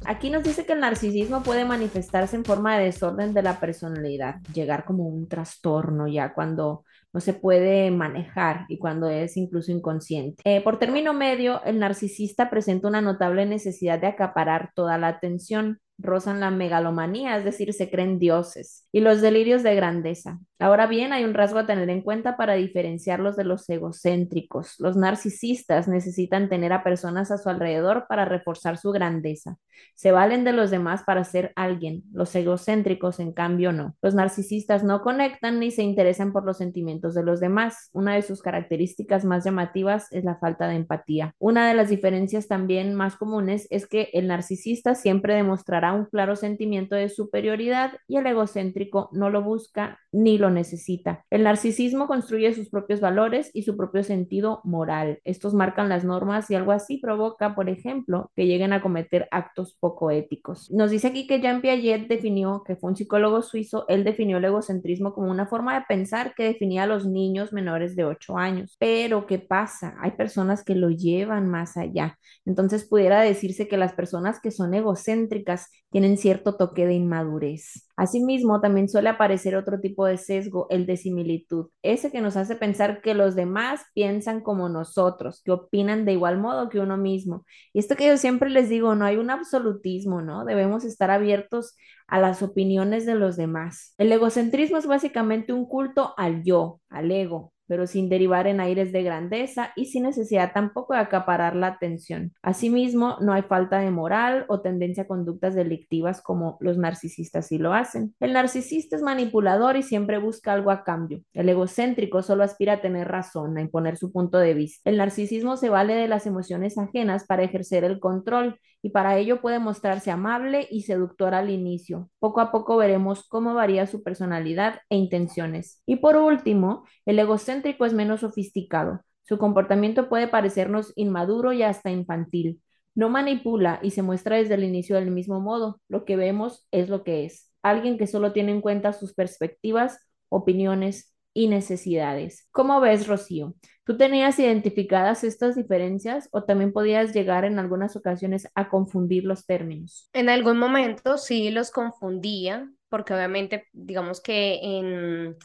Aquí 0.07 0.29
nos 0.29 0.43
dice 0.45 0.67
que 0.67 0.75
el 0.75 0.81
narcisismo 0.81 1.43
puede 1.43 1.65
manifestarse 1.65 2.37
en 2.37 2.45
forma 2.45 2.77
de 2.77 2.85
desorden 2.85 3.33
de 3.33 3.43
la 3.43 3.59
personalidad, 3.59 4.37
llegar 4.53 4.85
como 4.85 5.05
un 5.05 5.29
trastorno 5.29 6.07
ya 6.07 6.35
cuando 6.35 6.85
no 7.15 7.21
se 7.21 7.33
puede 7.33 7.93
manejar 7.93 8.67
y 8.69 8.79
cuando 8.79 9.09
es 9.09 9.37
incluso 9.37 9.71
inconsciente. 9.71 10.43
Eh, 10.45 10.61
por 10.61 10.81
término 10.81 11.15
medio, 11.15 11.63
el 11.65 11.79
narcisista 11.79 12.51
presenta 12.51 12.89
una 12.89 13.01
notable 13.01 13.47
necesidad 13.47 14.01
de 14.01 14.09
acaparar 14.09 14.73
toda 14.75 14.99
la 14.99 15.09
atención 15.09 15.79
rozan 15.99 16.41
la 16.41 16.51
megalomanía, 16.51 17.37
es 17.37 17.45
decir, 17.45 17.73
se 17.73 17.91
creen 17.91 18.19
dioses, 18.19 18.87
y 18.93 19.01
los 19.01 19.21
delirios 19.21 19.63
de 19.63 19.75
grandeza. 19.75 20.41
Ahora 20.59 20.87
bien, 20.87 21.13
hay 21.13 21.25
un 21.25 21.35
rasgo 21.35 21.59
a 21.59 21.67
tener 21.67 21.91
en 21.91 22.01
cuenta 22.01 22.37
para 22.37 22.55
diferenciarlos 22.55 23.37
de 23.37 23.45
los 23.45 23.69
egocéntricos. 23.69 24.77
Los 24.79 24.97
narcisistas 24.97 25.89
necesitan 25.89 26.49
tener 26.49 26.73
a 26.73 26.83
personas 26.83 27.31
a 27.31 27.39
su 27.39 27.49
alrededor 27.49 28.07
para 28.09 28.25
reforzar 28.25 28.79
su 28.79 28.91
grandeza. 28.91 29.57
Se 29.95 30.13
valen 30.13 30.45
de 30.45 30.53
los 30.53 30.71
demás 30.71 31.03
para 31.05 31.25
ser 31.25 31.53
alguien. 31.57 32.05
Los 32.13 32.35
egocéntricos, 32.35 33.21
en 33.21 33.33
cambio, 33.33 33.73
no. 33.73 33.97
Los 34.01 34.15
narcisistas 34.15 34.85
no 34.85 35.03
conectan 35.03 35.59
ni 35.59 35.71
se 35.71 35.83
interesan 35.83 36.33
por 36.33 36.45
los 36.45 36.59
sentimientos 36.59 37.15
de 37.15 37.25
los 37.25 37.41
demás. 37.41 37.91
Una 37.93 38.15
de 38.15 38.23
sus 38.23 38.41
características 38.41 39.25
más 39.25 39.45
llamativas 39.45 40.07
es 40.13 40.25
la 40.25 40.37
falta 40.37 40.69
de 40.69 40.77
empatía. 40.77 41.35
Una 41.39 41.69
de 41.69 41.75
las 41.75 41.91
diferencias 41.91 42.49
también 42.49 42.95
más 42.95 43.17
comunes 43.17 43.67
es 43.71 43.87
que 43.87 44.09
el 44.13 44.29
narcisista 44.29 44.95
siempre 44.95 45.35
demostrará 45.35 45.84
un 45.93 46.07
claro 46.07 46.37
sentimiento 46.37 46.95
de 46.95 47.09
superioridad 47.09 47.93
y 48.09 48.17
el 48.17 48.27
egocéntrico 48.27 49.11
no 49.13 49.31
lo 49.31 49.43
busca 49.43 49.99
ni 50.13 50.39
lo 50.39 50.51
necesita. 50.51 51.25
El 51.31 51.43
narcisismo 51.43 52.07
construye 52.07 52.55
sus 52.55 52.71
propios 52.71 53.01
valores 53.01 53.51
y 53.53 53.63
su 53.63 53.77
propio 53.77 54.05
sentido 54.05 54.61
moral. 54.65 55.19
Estos 55.25 55.55
marcan 55.55 55.89
las 55.89 56.05
normas 56.05 56.51
y 56.51 56.55
algo 56.55 56.73
así 56.73 56.99
provoca, 56.99 57.55
por 57.55 57.69
ejemplo, 57.69 58.31
que 58.37 58.47
lleguen 58.47 58.73
a 58.73 58.81
cometer 58.81 59.29
actos 59.31 59.77
poco 59.79 60.11
éticos. 60.11 60.71
Nos 60.71 60.91
dice 60.91 61.09
aquí 61.09 61.27
que 61.27 61.41
Jean 61.41 61.61
Piaget 61.61 62.09
definió, 62.09 62.63
que 62.65 62.77
fue 62.77 62.91
un 62.91 62.97
psicólogo 62.97 63.43
suizo, 63.43 63.85
él 63.89 64.05
definió 64.05 64.39
el 64.39 64.45
egocentrismo 64.45 65.15
como 65.15 65.31
una 65.31 65.47
forma 65.47 65.75
de 65.75 65.85
pensar 65.89 66.35
que 66.35 66.45
definía 66.45 66.85
a 66.85 66.87
los 66.87 67.07
niños 67.07 67.53
menores 67.53 67.97
de 67.97 68.05
8 68.05 68.39
años. 68.39 68.77
Pero, 68.79 69.27
¿qué 69.27 69.39
pasa? 69.39 69.97
Hay 70.01 70.13
personas 70.13 70.65
que 70.65 70.75
lo 70.75 70.91
llevan 70.91 71.49
más 71.49 71.77
allá. 71.77 72.19
Entonces 72.45 72.85
pudiera 72.85 73.21
decirse 73.21 73.69
que 73.69 73.77
las 73.77 73.93
personas 73.93 74.41
que 74.41 74.51
son 74.51 74.75
egocéntricas 74.75 75.71
tienen 75.91 76.17
cierto 76.19 76.57
toque 76.57 76.87
de 76.87 76.95
inmadurez. 76.95 77.89
Asimismo, 77.97 78.61
también 78.61 78.89
suele 78.89 79.09
aparecer 79.11 79.55
otro 79.55 79.81
tipo 79.81 80.07
de 80.07 80.19
sesgo, 80.19 80.67
el 80.71 80.87
de 80.87 80.97
similitud, 80.97 81.69
ese 81.83 82.11
que 82.11 82.21
nos 82.21 82.37
hace 82.37 82.57
pensar 82.57 83.01
que 83.01 83.15
los 83.15 83.37
demás 83.37 83.83
piensan 83.95 84.41
como 84.41 84.69
nosotros, 84.69 85.41
que 85.45 85.53
opinan 85.53 86.05
de 86.05 86.13
igual 86.13 86.39
modo 86.39 86.69
que 86.69 86.81
uno 86.81 86.97
mismo. 86.97 87.47
Y 87.73 87.79
esto 87.79 87.95
que 87.97 88.09
yo 88.09 88.17
siempre 88.17 88.51
les 88.51 88.69
digo, 88.69 88.97
no 88.97 89.05
hay 89.05 89.17
un 89.17 89.31
absolutismo, 89.31 90.21
¿no? 90.21 90.45
Debemos 90.45 90.85
estar 90.85 91.11
abiertos 91.13 91.77
a 92.09 92.19
las 92.21 92.43
opiniones 92.43 93.07
de 93.07 93.15
los 93.15 93.37
demás. 93.37 93.95
El 93.97 94.11
egocentrismo 94.13 94.79
es 94.79 94.87
básicamente 94.87 95.53
un 95.53 95.67
culto 95.67 96.15
al 96.17 96.43
yo, 96.43 96.81
al 96.91 97.11
ego, 97.13 97.54
pero 97.67 97.87
sin 97.87 98.09
derivar 98.09 98.47
en 98.47 98.61
aires 98.61 98.93
de 98.93 99.03
grandeza 99.03 99.73
y 99.77 99.87
sin 99.87 100.05
necesidad 100.05 100.53
tampoco 100.53 100.95
de 100.95 101.01
acaparar 101.01 101.57
la 101.57 101.69
atención. 101.69 102.33
Asimismo, 102.43 103.17
no 103.21 103.33
hay 103.33 103.43
falta 103.43 103.79
de 103.79 103.91
moral 103.91 104.45
o 104.49 104.61
tendencia 104.61 105.05
a 105.05 105.07
conductas 105.07 105.55
delictivas 105.55 106.21
como 106.23 106.57
los 106.61 106.79
narcisistas 106.79 107.49
sí 107.49 107.59
lo 107.59 107.75
hacen. 107.75 108.15
El 108.21 108.33
narcisista 108.33 108.97
es 108.97 109.03
manipulador 109.03 109.77
y 109.77 109.83
siempre 109.83 110.19
busca 110.19 110.53
algo 110.53 110.71
a 110.71 110.85
cambio. 110.85 111.23
El 111.33 111.49
egocéntrico 111.49 112.23
solo 112.23 112.45
aspira 112.45 112.75
a 112.75 112.81
tener 112.81 113.09
razón, 113.09 113.57
a 113.57 113.61
imponer 113.61 113.97
su 113.97 114.13
punto 114.13 114.39
de 114.39 114.55
vista. 114.55 114.91
El 114.91 114.99
narcisismo 114.99 115.57
se 115.57 115.71
vale 115.71 115.95
de 115.95 116.09
las 116.09 116.27
emociones 116.27 116.79
ajenas 116.79 117.25
para 117.27 117.43
ejercer 117.43 117.85
el 117.85 118.01
control 118.01 118.59
y 118.83 118.91
para 118.91 119.17
ello 119.17 119.41
puede 119.41 119.59
mostrarse 119.59 120.11
amable 120.11 120.69
y 120.71 120.83
seductor 120.83 121.33
al 121.33 121.49
inicio. 121.49 122.11
Poco 122.19 122.43
a 122.43 122.53
poco 122.53 122.77
veremos 122.77 123.27
cómo 123.27 123.55
varía 123.55 123.87
su 123.87 124.03
personalidad 124.03 124.81
e 124.91 124.97
intenciones. 124.97 125.83
Y 125.87 125.97
por 125.97 126.17
último, 126.17 126.85
el 127.07 127.19
egocéntrico 127.19 127.54
es 127.63 127.93
menos 127.93 128.21
sofisticado. 128.21 129.03
Su 129.23 129.39
comportamiento 129.39 130.09
puede 130.09 130.29
parecernos 130.29 130.93
inmaduro 130.97 131.53
y 131.53 131.63
hasta 131.63 131.91
infantil. 131.91 132.61
No 132.95 133.09
manipula 133.09 133.81
y 133.83 133.91
se 133.91 134.03
muestra 134.03 134.37
desde 134.37 134.55
el 134.55 134.65
inicio 134.65 134.97
del 134.97 135.11
mismo 135.11 135.41
modo. 135.41 135.81
Lo 135.89 136.05
que 136.05 136.17
vemos 136.17 136.67
es 136.71 136.89
lo 136.89 137.03
que 137.05 137.25
es. 137.25 137.53
Alguien 137.63 137.99
que 137.99 138.07
solo 138.07 138.33
tiene 138.33 138.53
en 138.53 138.61
cuenta 138.61 138.93
sus 138.93 139.15
perspectivas, 139.15 139.99
opiniones 140.29 141.15
y 141.33 141.49
necesidades. 141.49 142.49
¿Cómo 142.53 142.81
ves, 142.81 143.07
Rocío? 143.09 143.55
¿Tú 143.85 143.97
tenías 143.97 144.39
identificadas 144.39 145.25
estas 145.25 145.57
diferencias 145.57 146.29
o 146.31 146.45
también 146.45 146.73
podías 146.73 147.13
llegar 147.13 147.45
en 147.45 147.59
algunas 147.59 147.97
ocasiones 147.97 148.49
a 148.55 148.69
confundir 148.69 149.25
los 149.25 149.45
términos? 149.45 150.09
En 150.13 150.29
algún 150.29 150.59
momento 150.59 151.19
sí 151.19 151.51
los 151.51 151.71
confundía, 151.71 152.71
porque 152.89 153.13
obviamente, 153.13 153.67
digamos 153.73 154.23
que 154.23 154.61
en, 154.63 155.37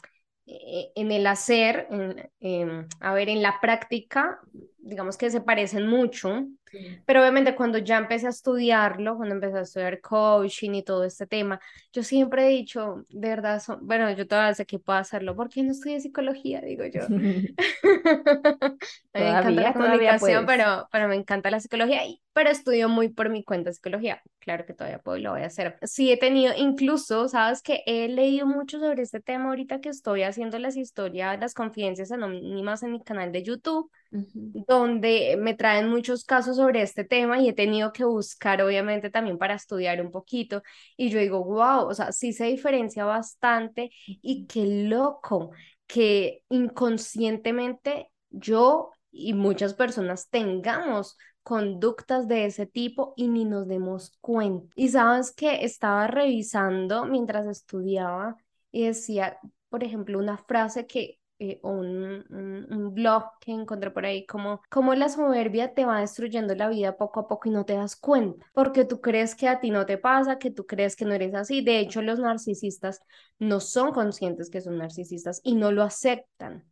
en 0.94 1.12
el 1.12 1.26
hacer, 1.26 1.86
a 3.00 3.12
ver, 3.12 3.28
en 3.28 3.42
la 3.42 3.60
práctica, 3.60 4.40
digamos 4.78 5.16
que 5.16 5.30
se 5.30 5.40
parecen 5.40 5.86
mucho, 5.86 6.46
pero 7.04 7.20
obviamente 7.20 7.54
cuando 7.54 7.78
ya 7.78 7.98
empecé 7.98 8.26
a 8.26 8.30
estudiarlo, 8.30 9.16
cuando 9.16 9.34
empecé 9.34 9.58
a 9.58 9.62
estudiar 9.62 10.00
coaching 10.00 10.72
y 10.74 10.82
todo 10.82 11.04
este 11.04 11.26
tema, 11.26 11.60
yo 11.92 12.02
siempre 12.02 12.46
he 12.46 12.48
dicho, 12.50 13.04
de 13.08 13.28
verdad, 13.28 13.62
bueno, 13.80 14.10
yo 14.12 14.26
todavía 14.26 14.54
sé 14.54 14.66
que 14.66 14.78
puedo 14.78 14.98
hacerlo, 14.98 15.34
¿por 15.34 15.48
qué 15.48 15.62
no 15.62 15.72
estudié 15.72 16.00
psicología? 16.00 16.60
Digo 16.60 16.84
yo. 16.86 17.00
me 19.12 19.28
encanta 19.28 19.50
la 19.50 19.72
comunicación, 19.72 20.46
pero, 20.46 20.88
pero 20.92 21.08
me 21.08 21.16
encanta 21.16 21.50
la 21.50 21.60
psicología, 21.60 22.06
y, 22.06 22.20
pero 22.32 22.50
estudio 22.50 22.88
muy 22.88 23.08
por 23.08 23.28
mi 23.28 23.42
cuenta 23.44 23.72
psicología. 23.72 24.22
Claro 24.38 24.64
que 24.64 24.72
todavía 24.72 24.98
puedo 25.00 25.18
y 25.18 25.22
lo 25.22 25.32
voy 25.32 25.42
a 25.42 25.46
hacer. 25.46 25.78
Sí, 25.82 26.10
he 26.10 26.16
tenido, 26.16 26.54
incluso, 26.56 27.28
sabes 27.28 27.62
que 27.62 27.82
he 27.86 28.08
leído 28.08 28.46
mucho 28.46 28.78
sobre 28.78 29.02
este 29.02 29.20
tema 29.20 29.48
ahorita 29.48 29.80
que 29.80 29.90
estoy 29.90 30.22
haciendo 30.22 30.58
las 30.58 30.76
historias, 30.76 31.38
las 31.38 31.54
confidencias 31.54 32.12
anónimas 32.12 32.82
en 32.82 32.92
mi 32.92 33.02
canal 33.02 33.32
de 33.32 33.42
YouTube, 33.42 33.90
donde 34.10 35.36
me 35.38 35.54
traen 35.54 35.88
muchos 35.88 36.24
casos 36.24 36.58
sobre 36.60 36.82
este 36.82 37.04
tema 37.04 37.40
y 37.40 37.48
he 37.48 37.52
tenido 37.52 37.92
que 37.92 38.04
buscar, 38.04 38.62
obviamente, 38.62 39.10
también 39.10 39.38
para 39.38 39.54
estudiar 39.54 40.00
un 40.02 40.10
poquito. 40.10 40.62
Y 40.96 41.10
yo 41.10 41.18
digo, 41.18 41.44
wow, 41.44 41.86
o 41.88 41.94
sea, 41.94 42.12
sí 42.12 42.32
se 42.32 42.44
diferencia 42.46 43.04
bastante 43.04 43.90
y 44.06 44.46
qué 44.46 44.66
loco 44.88 45.52
que 45.86 46.44
inconscientemente 46.50 48.10
yo 48.30 48.90
y 49.10 49.34
muchas 49.34 49.74
personas 49.74 50.28
tengamos 50.30 51.16
conductas 51.42 52.28
de 52.28 52.46
ese 52.46 52.66
tipo 52.66 53.14
y 53.16 53.28
ni 53.28 53.44
nos 53.44 53.66
demos 53.66 54.16
cuenta. 54.20 54.72
Y 54.76 54.88
sabes 54.88 55.32
que 55.32 55.64
estaba 55.64 56.06
revisando 56.06 57.06
mientras 57.06 57.46
estudiaba 57.46 58.36
y 58.70 58.86
decía, 58.86 59.38
por 59.68 59.82
ejemplo, 59.84 60.18
una 60.18 60.36
frase 60.38 60.86
que 60.86 61.19
eh, 61.40 61.58
un, 61.62 62.24
un, 62.28 62.94
blog 62.94 63.24
que 63.40 63.50
encontré 63.50 63.90
por 63.90 64.04
ahí, 64.04 64.26
como, 64.26 64.60
como 64.68 64.94
la 64.94 65.08
soberbia 65.08 65.72
te 65.72 65.86
va 65.86 66.00
destruyendo 66.00 66.54
la 66.54 66.68
vida 66.68 66.98
poco 66.98 67.20
a 67.20 67.28
poco 67.28 67.48
y 67.48 67.52
no 67.52 67.64
te 67.64 67.72
das 67.74 67.96
cuenta, 67.96 68.46
porque 68.52 68.84
tú 68.84 69.00
crees 69.00 69.34
que 69.34 69.48
a 69.48 69.58
ti 69.58 69.70
no 69.70 69.86
te 69.86 69.96
pasa, 69.96 70.38
que 70.38 70.50
tú 70.50 70.66
crees 70.66 70.96
que 70.96 71.06
no 71.06 71.14
eres 71.14 71.34
así. 71.34 71.62
De 71.62 71.78
hecho, 71.78 72.02
los 72.02 72.18
narcisistas 72.18 73.00
no 73.38 73.60
son 73.60 73.92
conscientes 73.92 74.50
que 74.50 74.60
son 74.60 74.76
narcisistas 74.76 75.40
y 75.42 75.54
no 75.54 75.72
lo 75.72 75.82
aceptan 75.82 76.64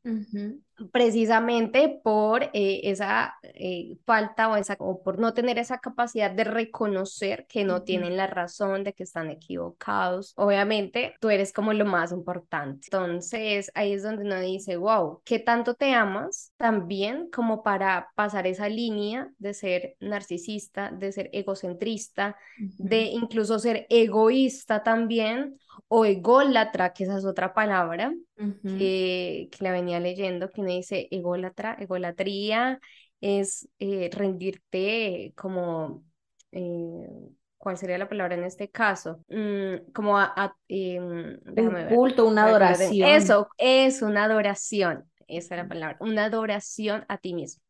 precisamente 0.92 2.00
por 2.02 2.44
eh, 2.52 2.80
esa 2.84 3.34
eh, 3.42 3.96
falta 4.04 4.48
o, 4.48 4.56
esa, 4.56 4.76
o 4.78 5.02
por 5.02 5.18
no 5.18 5.34
tener 5.34 5.58
esa 5.58 5.78
capacidad 5.78 6.30
de 6.30 6.44
reconocer 6.44 7.46
que 7.48 7.64
no 7.64 7.82
tienen 7.82 8.16
la 8.16 8.26
razón, 8.26 8.84
de 8.84 8.92
que 8.92 9.02
están 9.02 9.30
equivocados. 9.30 10.32
Obviamente, 10.36 11.14
tú 11.20 11.30
eres 11.30 11.52
como 11.52 11.72
lo 11.72 11.84
más 11.84 12.12
importante. 12.12 12.88
Entonces, 12.90 13.70
ahí 13.74 13.92
es 13.92 14.02
donde 14.02 14.24
uno 14.24 14.40
dice, 14.40 14.76
wow, 14.76 15.20
¿qué 15.24 15.38
tanto 15.38 15.74
te 15.74 15.92
amas? 15.92 16.52
También 16.56 17.28
como 17.30 17.62
para 17.62 18.10
pasar 18.14 18.46
esa 18.46 18.68
línea 18.68 19.30
de 19.38 19.54
ser 19.54 19.96
narcisista, 20.00 20.90
de 20.90 21.12
ser 21.12 21.30
egocentrista, 21.32 22.36
de 22.56 23.02
incluso 23.02 23.58
ser 23.58 23.86
egoísta 23.88 24.82
también 24.82 25.58
o 25.86 26.04
ególatra, 26.04 26.92
que 26.92 27.04
esa 27.04 27.18
es 27.18 27.24
otra 27.24 27.54
palabra 27.54 28.12
que, 28.36 29.48
que, 29.50 29.64
la 29.64 29.72
venía 29.72 30.00
leyendo, 30.00 30.50
que 30.50 30.62
me 30.62 30.72
dice 30.72 31.08
ególatra, 31.10 31.76
egolatría 31.78 32.80
es 33.20 33.68
eh, 33.78 34.10
rendirte 34.12 35.32
como, 35.36 36.04
eh, 36.52 37.08
¿cuál 37.56 37.76
sería 37.76 37.98
la 37.98 38.08
palabra 38.08 38.34
en 38.34 38.44
este 38.44 38.70
caso? 38.70 39.24
Mm, 39.28 39.92
como 39.92 40.18
a, 40.18 40.56
em, 40.68 41.38
un 41.44 41.86
culto, 41.88 42.26
una 42.26 42.44
adoración. 42.44 43.08
Eso, 43.08 43.48
es 43.58 44.02
una 44.02 44.24
adoración, 44.24 45.04
esa 45.26 45.54
es 45.54 45.62
la 45.62 45.68
palabra, 45.68 45.96
una 46.00 46.26
adoración 46.26 47.04
a 47.08 47.18
ti 47.18 47.34
mismo. 47.34 47.62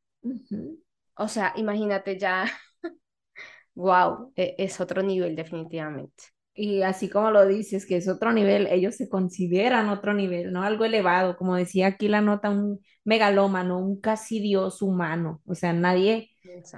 O 1.17 1.29
sea, 1.29 1.53
imagínate 1.57 2.19
ya, 2.19 2.45
wow, 3.75 4.33
e, 4.37 4.55
es 4.59 4.81
otro 4.81 5.03
nivel 5.03 5.35
definitivamente. 5.35 6.25
Y 6.61 6.83
así 6.83 7.09
como 7.09 7.31
lo 7.31 7.47
dices, 7.47 7.87
que 7.87 7.97
es 7.99 8.09
otro 8.09 8.33
nivel, 8.33 8.67
ellos 8.69 8.97
se 8.97 9.09
consideran 9.09 9.89
otro 9.91 10.13
nivel, 10.15 10.53
¿no? 10.53 10.63
Algo 10.65 10.85
elevado, 10.85 11.37
como 11.37 11.55
decía 11.57 11.87
aquí 11.89 12.09
la 12.09 12.21
nota, 12.21 12.51
un 12.51 12.81
megalómano, 13.05 13.79
un 13.79 14.01
casi 14.01 14.41
dios 14.41 14.83
humano. 14.83 15.41
O 15.47 15.55
sea, 15.55 15.73
nadie, 15.73 16.31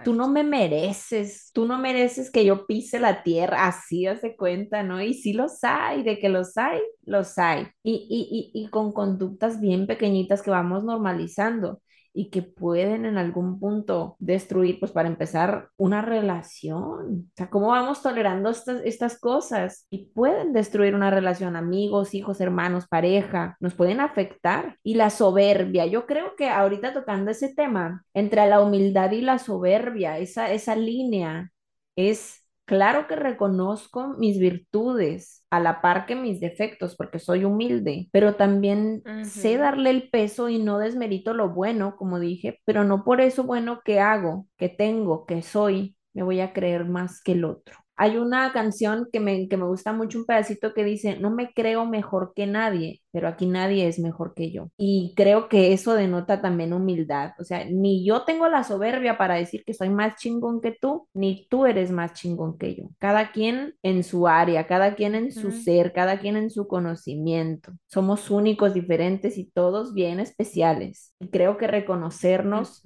tú 0.03 0.15
no 0.15 0.29
me 0.29 0.45
mereces, 0.45 1.51
tú 1.55 1.67
no 1.67 1.79
mereces 1.79 2.31
que 2.31 2.45
yo 2.45 2.67
pise 2.67 3.01
la 3.01 3.23
tierra, 3.23 3.67
así 3.69 4.07
hace 4.07 4.37
cuenta, 4.37 4.83
¿no? 4.83 5.01
Y 5.03 5.15
sí 5.15 5.33
los 5.33 5.65
hay, 5.65 6.03
de 6.03 6.19
que 6.19 6.29
los 6.29 6.57
hay, 6.59 6.81
los 7.05 7.39
hay. 7.39 7.67
Y, 7.83 8.07
y, 8.11 8.53
y, 8.61 8.65
y 8.67 8.69
con 8.71 8.93
conductas 8.93 9.61
bien 9.61 9.87
pequeñitas 9.87 10.43
que 10.43 10.51
vamos 10.51 10.85
normalizando 10.85 11.81
y 12.21 12.29
que 12.29 12.43
pueden 12.43 13.07
en 13.07 13.17
algún 13.17 13.59
punto 13.59 14.15
destruir, 14.19 14.79
pues 14.79 14.93
para 14.93 15.09
empezar, 15.09 15.71
una 15.79 16.03
relación. 16.03 17.31
O 17.31 17.33
sea, 17.35 17.49
¿cómo 17.49 17.69
vamos 17.69 18.03
tolerando 18.03 18.51
estas, 18.51 18.83
estas 18.85 19.19
cosas? 19.19 19.87
Y 19.89 20.11
pueden 20.11 20.53
destruir 20.53 20.95
una 20.95 21.11
relación, 21.11 21.57
amigos, 21.57 22.13
hijos, 22.15 22.43
hermanos, 22.43 22.87
pareja, 22.89 23.57
nos 23.59 23.73
pueden 23.73 24.01
afectar. 24.01 24.77
Y 24.83 24.97
la 24.97 25.09
soberbia, 25.09 25.87
yo 25.87 26.05
creo 26.05 26.37
que 26.37 26.51
ahorita 26.51 26.93
tocando 26.93 27.31
ese 27.31 27.55
tema, 27.55 28.05
entre 28.13 28.47
la 28.49 28.61
humildad 28.61 29.11
y 29.13 29.23
la 29.23 29.39
soberbia, 29.39 30.19
esa, 30.19 30.53
esa 30.53 30.77
línea 30.77 31.51
es 31.97 32.40
Claro 32.71 33.09
que 33.09 33.17
reconozco 33.17 34.15
mis 34.17 34.39
virtudes 34.39 35.45
a 35.51 35.59
la 35.59 35.81
par 35.81 36.07
que 36.07 36.15
mis 36.15 36.39
defectos, 36.39 36.95
porque 36.95 37.19
soy 37.19 37.45
humilde, 37.45 38.09
pero 38.13 38.37
también 38.37 39.07
sé 39.23 39.57
darle 39.57 39.91
el 39.91 40.09
peso 40.09 40.49
y 40.49 40.61
no 40.61 40.79
desmerito 40.79 41.35
lo 41.35 41.51
bueno, 41.51 41.97
como 41.97 42.21
dije, 42.21 42.61
pero 42.65 42.85
no 42.85 43.03
por 43.05 43.21
eso 43.21 43.43
bueno 43.43 43.81
que 43.85 43.99
hago, 43.99 44.47
que 44.57 44.69
tengo, 44.69 45.27
que 45.27 45.43
soy, 45.43 45.97
me 46.15 46.23
voy 46.23 46.39
a 46.39 46.53
creer 46.53 46.85
más 46.85 47.21
que 47.21 47.33
el 47.33 47.45
otro. 47.45 47.77
Hay 48.03 48.17
una 48.17 48.51
canción 48.55 49.09
que 49.13 49.21
me, 49.21 49.47
que 49.47 49.59
me 49.59 49.67
gusta 49.67 49.93
mucho, 49.93 50.19
un 50.19 50.25
pedacito 50.25 50.73
que 50.73 50.85
dice, 50.85 51.19
no 51.19 51.31
me 51.31 51.53
creo 51.53 51.85
mejor 51.85 52.33
que 52.35 52.47
nadie, 52.47 53.03
pero 53.13 53.29
aquí 53.29 53.45
nadie 53.45 53.87
es 53.89 53.99
mejor 53.99 54.33
que 54.33 54.51
yo. 54.51 54.71
Y 54.79 55.13
creo 55.17 55.51
que 55.51 55.75
eso 55.75 55.93
denota 55.93 56.41
también 56.41 56.73
humildad. 56.73 57.33
O 57.39 57.45
sea, 57.45 57.67
ni 57.67 58.03
yo 58.03 58.23
tengo 58.25 58.49
la 58.49 58.65
soberbia 58.65 59.19
para 59.19 59.35
decir 59.35 59.65
que 59.67 59.75
soy 59.75 59.91
más 59.91 60.17
chingón 60.17 60.63
que 60.63 60.75
tú, 60.81 61.09
ni 61.13 61.47
tú 61.51 61.67
eres 61.67 61.91
más 61.91 62.15
chingón 62.15 62.57
que 62.57 62.75
yo. 62.75 62.85
Cada 62.99 63.33
quien 63.33 63.75
en 63.83 64.03
su 64.03 64.27
área, 64.27 64.67
cada 64.67 64.95
quien 64.95 65.15
en 65.15 65.31
su 65.31 65.51
ser, 65.51 65.93
cada 65.93 66.21
quien 66.21 66.39
en 66.39 66.49
su 66.49 66.67
conocimiento. 66.67 67.73
Somos 67.87 68.31
únicos, 68.31 68.73
diferentes 68.73 69.37
y 69.37 69.51
todos 69.51 69.93
bien 69.93 70.21
especiales. 70.21 71.15
Y 71.21 71.29
creo 71.29 71.59
que 71.59 71.67
reconocernos, 71.67 72.83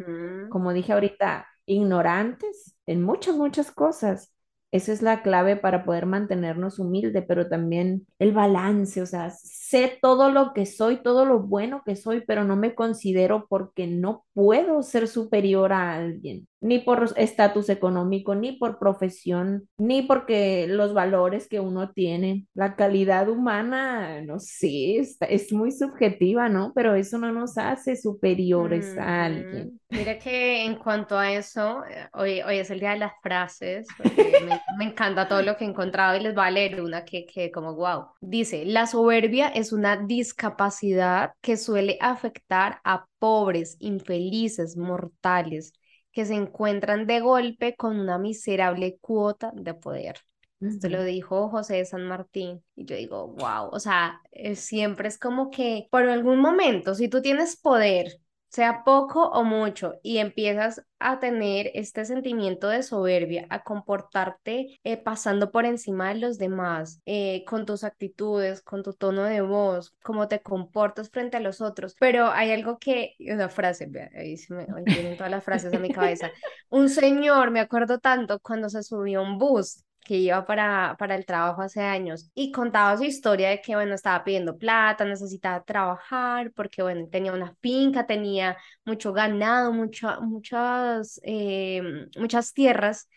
como 0.50 0.72
dije 0.72 0.92
ahorita, 0.92 1.46
ignorantes 1.66 2.76
en 2.86 3.00
muchas, 3.00 3.36
muchas 3.36 3.70
cosas 3.70 4.33
esa 4.74 4.92
es 4.92 5.02
la 5.02 5.22
clave 5.22 5.54
para 5.56 5.84
poder 5.84 6.04
mantenernos 6.04 6.80
humilde, 6.80 7.22
pero 7.22 7.48
también 7.48 8.08
el 8.18 8.32
balance, 8.32 9.00
o 9.00 9.06
sea, 9.06 9.30
sé 9.30 9.96
todo 10.02 10.30
lo 10.32 10.52
que 10.52 10.66
soy, 10.66 11.00
todo 11.00 11.24
lo 11.24 11.38
bueno 11.38 11.82
que 11.86 11.94
soy, 11.94 12.22
pero 12.26 12.42
no 12.42 12.56
me 12.56 12.74
considero 12.74 13.46
porque 13.48 13.86
no 13.86 14.24
puedo 14.34 14.82
ser 14.82 15.06
superior 15.06 15.72
a 15.72 15.94
alguien, 15.94 16.48
ni 16.64 16.78
por 16.78 17.12
estatus 17.16 17.68
económico, 17.68 18.34
ni 18.34 18.52
por 18.52 18.78
profesión, 18.78 19.68
ni 19.76 20.00
porque 20.00 20.66
los 20.66 20.94
valores 20.94 21.46
que 21.46 21.60
uno 21.60 21.90
tiene. 21.90 22.46
La 22.54 22.74
calidad 22.74 23.28
humana, 23.28 24.22
no 24.22 24.40
sé, 24.40 24.96
es, 24.96 25.52
muy 25.52 25.72
subjetiva, 25.72 26.48
¿no? 26.48 26.72
Pero 26.74 26.94
eso 26.94 27.18
no 27.18 27.30
nos 27.32 27.58
hace 27.58 27.96
superiores 27.96 28.96
a 28.96 29.26
alguien. 29.26 29.78
Mira 29.90 30.18
que 30.18 30.64
en 30.64 30.76
cuanto 30.76 31.18
a 31.18 31.32
eso, 31.32 31.84
eh, 31.84 32.08
hoy, 32.14 32.40
hoy 32.40 32.56
es 32.56 32.70
el 32.70 32.80
día 32.80 32.92
de 32.92 32.98
las 32.98 33.12
frases, 33.22 33.86
porque 33.98 34.32
me, 34.48 34.58
me, 34.78 34.90
encanta 34.90 35.28
todo 35.28 35.42
lo 35.42 35.58
que 35.58 35.66
he 35.66 35.68
encontrado 35.68 36.16
y 36.16 36.22
les 36.22 36.34
voy 36.34 36.46
a 36.46 36.50
leer 36.50 36.80
una 36.80 37.04
que, 37.04 37.26
que 37.26 37.52
como 37.52 37.74
wow. 37.74 38.06
Dice, 38.22 38.64
la 38.64 38.86
soberbia 38.86 39.48
es 39.48 39.70
una 39.70 39.98
discapacidad 39.98 41.34
que 41.42 41.58
suele 41.58 41.98
afectar 42.00 42.80
a 42.84 43.04
pobres, 43.18 43.76
infelices, 43.80 44.78
mortales, 44.78 45.74
que 46.14 46.24
se 46.24 46.34
encuentran 46.34 47.06
de 47.06 47.20
golpe 47.20 47.76
con 47.76 47.98
una 47.98 48.18
miserable 48.18 48.96
cuota 49.00 49.52
de 49.54 49.74
poder. 49.74 50.16
Esto 50.60 50.88
lo 50.88 51.04
dijo 51.04 51.50
José 51.50 51.76
de 51.76 51.84
San 51.84 52.06
Martín. 52.06 52.64
Y 52.76 52.86
yo 52.86 52.96
digo, 52.96 53.28
wow, 53.28 53.68
o 53.70 53.80
sea, 53.80 54.20
eh, 54.32 54.56
siempre 54.56 55.08
es 55.08 55.18
como 55.18 55.50
que 55.50 55.88
por 55.90 56.08
algún 56.08 56.38
momento, 56.40 56.94
si 56.94 57.08
tú 57.08 57.20
tienes 57.20 57.56
poder, 57.56 58.20
sea 58.54 58.84
poco 58.84 59.30
o 59.30 59.42
mucho, 59.42 59.94
y 60.04 60.18
empiezas 60.18 60.80
a 61.00 61.18
tener 61.18 61.72
este 61.74 62.04
sentimiento 62.04 62.68
de 62.68 62.84
soberbia, 62.84 63.48
a 63.50 63.64
comportarte 63.64 64.78
eh, 64.84 64.96
pasando 64.96 65.50
por 65.50 65.64
encima 65.64 66.10
de 66.10 66.20
los 66.20 66.38
demás, 66.38 67.00
eh, 67.04 67.44
con 67.48 67.66
tus 67.66 67.82
actitudes, 67.82 68.62
con 68.62 68.84
tu 68.84 68.92
tono 68.92 69.24
de 69.24 69.40
voz, 69.40 69.96
cómo 70.04 70.28
te 70.28 70.40
comportas 70.40 71.10
frente 71.10 71.36
a 71.36 71.40
los 71.40 71.60
otros. 71.60 71.96
Pero 71.98 72.28
hay 72.28 72.52
algo 72.52 72.78
que, 72.78 73.16
una 73.18 73.48
frase, 73.48 73.90
ahí 74.16 74.36
se 74.36 74.54
me 74.54 74.66
vienen 74.84 75.16
todas 75.16 75.32
las 75.32 75.42
frases 75.42 75.74
a 75.74 75.80
mi 75.80 75.90
cabeza. 75.90 76.30
Un 76.70 76.88
señor, 76.88 77.50
me 77.50 77.58
acuerdo 77.58 77.98
tanto, 77.98 78.38
cuando 78.38 78.68
se 78.68 78.84
subió 78.84 79.18
a 79.18 79.22
un 79.22 79.36
bus 79.36 79.84
que 80.04 80.16
iba 80.18 80.44
para, 80.46 80.96
para 80.98 81.16
el 81.16 81.26
trabajo 81.26 81.62
hace 81.62 81.80
años 81.80 82.30
y 82.34 82.52
contaba 82.52 82.96
su 82.96 83.04
historia 83.04 83.50
de 83.50 83.60
que, 83.60 83.74
bueno, 83.74 83.94
estaba 83.94 84.22
pidiendo 84.24 84.56
plata, 84.58 85.04
necesitaba 85.04 85.64
trabajar 85.64 86.52
porque, 86.52 86.82
bueno, 86.82 87.08
tenía 87.10 87.32
una 87.32 87.54
finca, 87.60 88.06
tenía 88.06 88.56
mucho 88.84 89.12
ganado, 89.12 89.72
mucho, 89.72 90.08
muchas, 90.20 91.20
eh, 91.24 91.82
muchas 92.16 92.52
tierras 92.52 93.08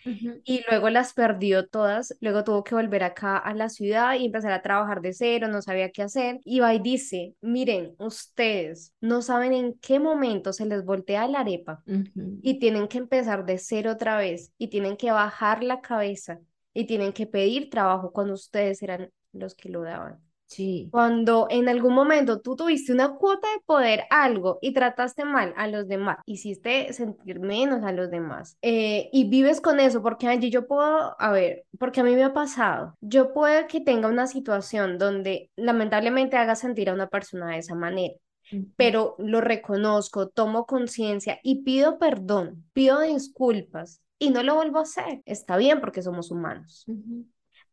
y 0.43 0.63
luego 0.69 0.89
las 0.89 1.13
perdió 1.13 1.67
todas, 1.67 2.15
luego 2.21 2.43
tuvo 2.43 2.63
que 2.63 2.75
volver 2.75 3.03
acá 3.03 3.37
a 3.37 3.53
la 3.53 3.69
ciudad 3.69 4.15
y 4.15 4.25
empezar 4.25 4.51
a 4.51 4.61
trabajar 4.61 5.01
de 5.01 5.13
cero, 5.13 5.47
no 5.47 5.61
sabía 5.61 5.91
qué 5.91 6.03
hacer. 6.03 6.39
Y 6.43 6.59
va 6.59 6.73
y 6.73 6.79
dice, 6.79 7.35
miren, 7.41 7.95
ustedes 7.99 8.93
no 9.01 9.21
saben 9.21 9.53
en 9.53 9.73
qué 9.79 9.99
momento 9.99 10.53
se 10.53 10.65
les 10.65 10.83
voltea 10.85 11.27
la 11.27 11.41
arepa 11.41 11.83
y 12.41 12.59
tienen 12.59 12.87
que 12.87 12.97
empezar 12.99 13.45
de 13.45 13.57
cero 13.57 13.91
otra 13.93 14.17
vez 14.17 14.51
y 14.57 14.69
tienen 14.69 14.97
que 14.97 15.11
bajar 15.11 15.63
la 15.63 15.81
cabeza 15.81 16.39
y 16.77 16.85
tienen 16.85 17.11
que 17.11 17.25
pedir 17.25 17.71
trabajo 17.71 18.11
cuando 18.11 18.35
ustedes 18.35 18.83
eran 18.83 19.09
los 19.33 19.55
que 19.55 19.69
lo 19.69 19.81
daban. 19.81 20.21
Sí. 20.45 20.89
Cuando 20.91 21.47
en 21.49 21.67
algún 21.67 21.93
momento 21.95 22.39
tú 22.39 22.55
tuviste 22.55 22.93
una 22.93 23.15
cuota 23.15 23.47
de 23.49 23.61
poder 23.65 24.03
algo 24.11 24.59
y 24.61 24.73
trataste 24.73 25.25
mal 25.25 25.55
a 25.57 25.67
los 25.67 25.87
demás, 25.87 26.19
hiciste 26.27 26.93
sentir 26.93 27.39
menos 27.39 27.83
a 27.83 27.91
los 27.91 28.11
demás 28.11 28.57
eh, 28.61 29.09
y 29.11 29.27
vives 29.27 29.59
con 29.59 29.79
eso, 29.79 30.03
porque 30.03 30.27
allí 30.27 30.51
yo 30.51 30.67
puedo, 30.67 31.19
a 31.19 31.31
ver, 31.31 31.65
porque 31.79 32.01
a 32.01 32.03
mí 32.03 32.15
me 32.15 32.23
ha 32.23 32.33
pasado, 32.33 32.95
yo 33.01 33.33
puedo 33.33 33.67
que 33.67 33.81
tenga 33.81 34.07
una 34.07 34.27
situación 34.27 34.99
donde 34.99 35.49
lamentablemente 35.55 36.37
haga 36.37 36.55
sentir 36.55 36.91
a 36.91 36.93
una 36.93 37.07
persona 37.07 37.49
de 37.49 37.57
esa 37.57 37.73
manera 37.73 38.13
pero 38.77 39.15
lo 39.17 39.41
reconozco, 39.41 40.29
tomo 40.29 40.65
conciencia 40.65 41.37
y 41.43 41.63
pido 41.63 41.99
perdón, 41.99 42.63
pido 42.71 43.01
disculpas 43.01 44.01
y 44.19 44.31
no 44.31 44.43
lo 44.43 44.55
vuelvo 44.55 44.79
a 44.79 44.83
hacer. 44.83 45.21
Está 45.25 45.57
bien 45.57 45.79
porque 45.79 46.01
somos 46.01 46.31
humanos. 46.31 46.85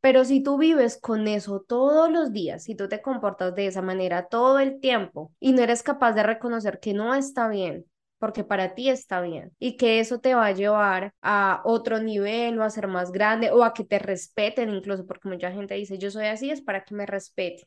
Pero 0.00 0.24
si 0.24 0.42
tú 0.42 0.59
vives 0.59 0.98
con 0.98 1.26
eso 1.28 1.64
todos 1.66 2.11
los 2.11 2.33
días, 2.33 2.64
si 2.64 2.74
tú 2.74 2.88
te 2.88 3.00
comportas 3.00 3.54
de 3.54 3.66
esa 3.66 3.83
manera 3.83 4.28
todo 4.28 4.59
el 4.59 4.80
tiempo 4.80 5.33
y 5.40 5.52
no 5.52 5.62
eres 5.62 5.83
capaz 5.83 6.12
de 6.12 6.22
reconocer 6.22 6.78
que 6.80 6.92
no 6.92 7.14
está 7.14 7.48
bien, 7.48 7.87
porque 8.24 8.42
para 8.42 8.74
ti 8.74 8.88
está 8.88 9.20
bien 9.20 9.52
y 9.58 9.76
que 9.76 10.00
eso 10.00 10.18
te 10.18 10.34
va 10.34 10.46
a 10.46 10.52
llevar 10.52 11.12
a 11.20 11.60
otro 11.66 11.98
nivel 11.98 12.58
o 12.58 12.62
a 12.62 12.70
ser 12.70 12.88
más 12.88 13.12
grande 13.12 13.50
o 13.50 13.62
a 13.62 13.74
que 13.74 13.84
te 13.84 13.98
respeten 13.98 14.70
incluso 14.70 15.04
porque 15.04 15.28
mucha 15.28 15.52
gente 15.52 15.74
dice 15.74 15.98
yo 15.98 16.10
soy 16.10 16.24
así 16.24 16.48
es 16.48 16.62
para 16.62 16.84
que 16.84 16.94
me 16.94 17.04
respeten 17.04 17.66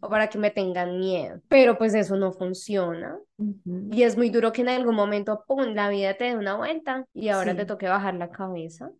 o 0.00 0.08
para 0.08 0.28
que 0.30 0.38
me 0.38 0.50
tengan 0.50 0.98
miedo 0.98 1.42
pero 1.48 1.76
pues 1.76 1.92
eso 1.92 2.16
no 2.16 2.32
funciona. 2.32 3.18
Y 3.90 4.02
es 4.02 4.16
muy 4.16 4.30
duro 4.30 4.50
que 4.50 4.62
en 4.62 4.70
algún 4.70 4.94
momento 4.94 5.44
pum 5.46 5.74
la 5.74 5.90
vida 5.90 6.14
te 6.14 6.24
dé 6.24 6.36
una 6.36 6.56
vuelta 6.56 7.04
y 7.12 7.28
ahora 7.28 7.54
te 7.54 7.66
toque 7.66 7.86
bajar 7.86 8.14
la 8.14 8.30
cabeza. 8.30 8.90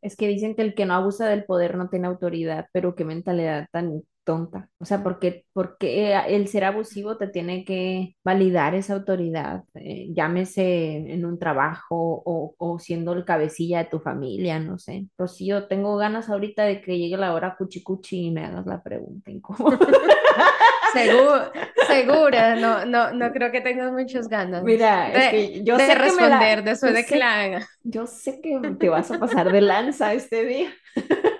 Es 0.00 0.14
que 0.14 0.28
dicen 0.28 0.54
que 0.54 0.62
el 0.62 0.76
que 0.76 0.86
no 0.86 0.94
abusa 0.94 1.26
del 1.26 1.44
poder 1.44 1.76
no 1.76 1.88
tiene 1.88 2.06
autoridad 2.06 2.66
pero 2.70 2.94
qué 2.94 3.04
mentalidad 3.04 3.66
tan 3.72 4.02
tonta. 4.26 4.68
O 4.78 4.84
sea, 4.84 5.02
porque, 5.02 5.46
porque 5.54 6.12
el 6.28 6.48
ser 6.48 6.64
abusivo 6.64 7.16
te 7.16 7.28
tiene 7.28 7.64
que 7.64 8.16
validar 8.24 8.74
esa 8.74 8.94
autoridad, 8.94 9.62
eh, 9.74 10.08
llámese 10.12 10.96
en 10.96 11.24
un 11.24 11.38
trabajo 11.38 12.22
o, 12.24 12.54
o, 12.58 12.78
siendo 12.78 13.12
el 13.12 13.24
cabecilla 13.24 13.78
de 13.78 13.90
tu 13.90 14.00
familia, 14.00 14.58
no 14.58 14.78
sé. 14.78 15.06
yo 15.38 15.68
tengo 15.68 15.96
ganas 15.96 16.28
ahorita 16.28 16.64
de 16.64 16.82
que 16.82 16.98
llegue 16.98 17.16
la 17.16 17.32
hora 17.32 17.56
cuchi 17.56 17.82
cuchi 17.82 18.26
y 18.26 18.30
me 18.32 18.44
hagas 18.44 18.66
la 18.66 18.82
pregunta 18.82 19.30
Seguro, 20.92 21.52
segura, 21.86 22.56
no, 22.56 22.84
no, 22.86 23.12
no 23.12 23.32
creo 23.32 23.52
que 23.52 23.60
tengas 23.60 23.92
muchas 23.92 24.28
ganas. 24.28 24.62
Mira, 24.62 25.10
de, 25.10 25.18
es 25.18 25.30
que 25.30 25.64
yo 25.64 25.76
de 25.76 25.86
sé 25.86 25.94
responder 25.94 26.58
que 26.58 26.62
me 26.62 26.70
después 26.70 26.94
de 26.94 27.04
que 27.04 27.16
la 27.16 27.40
haga. 27.40 27.68
Yo 27.82 28.06
sé 28.06 28.40
que 28.40 28.60
te 28.78 28.88
vas 28.88 29.10
a 29.10 29.18
pasar 29.18 29.52
de 29.52 29.60
lanza 29.60 30.14
este 30.14 30.44
día. 30.44 30.70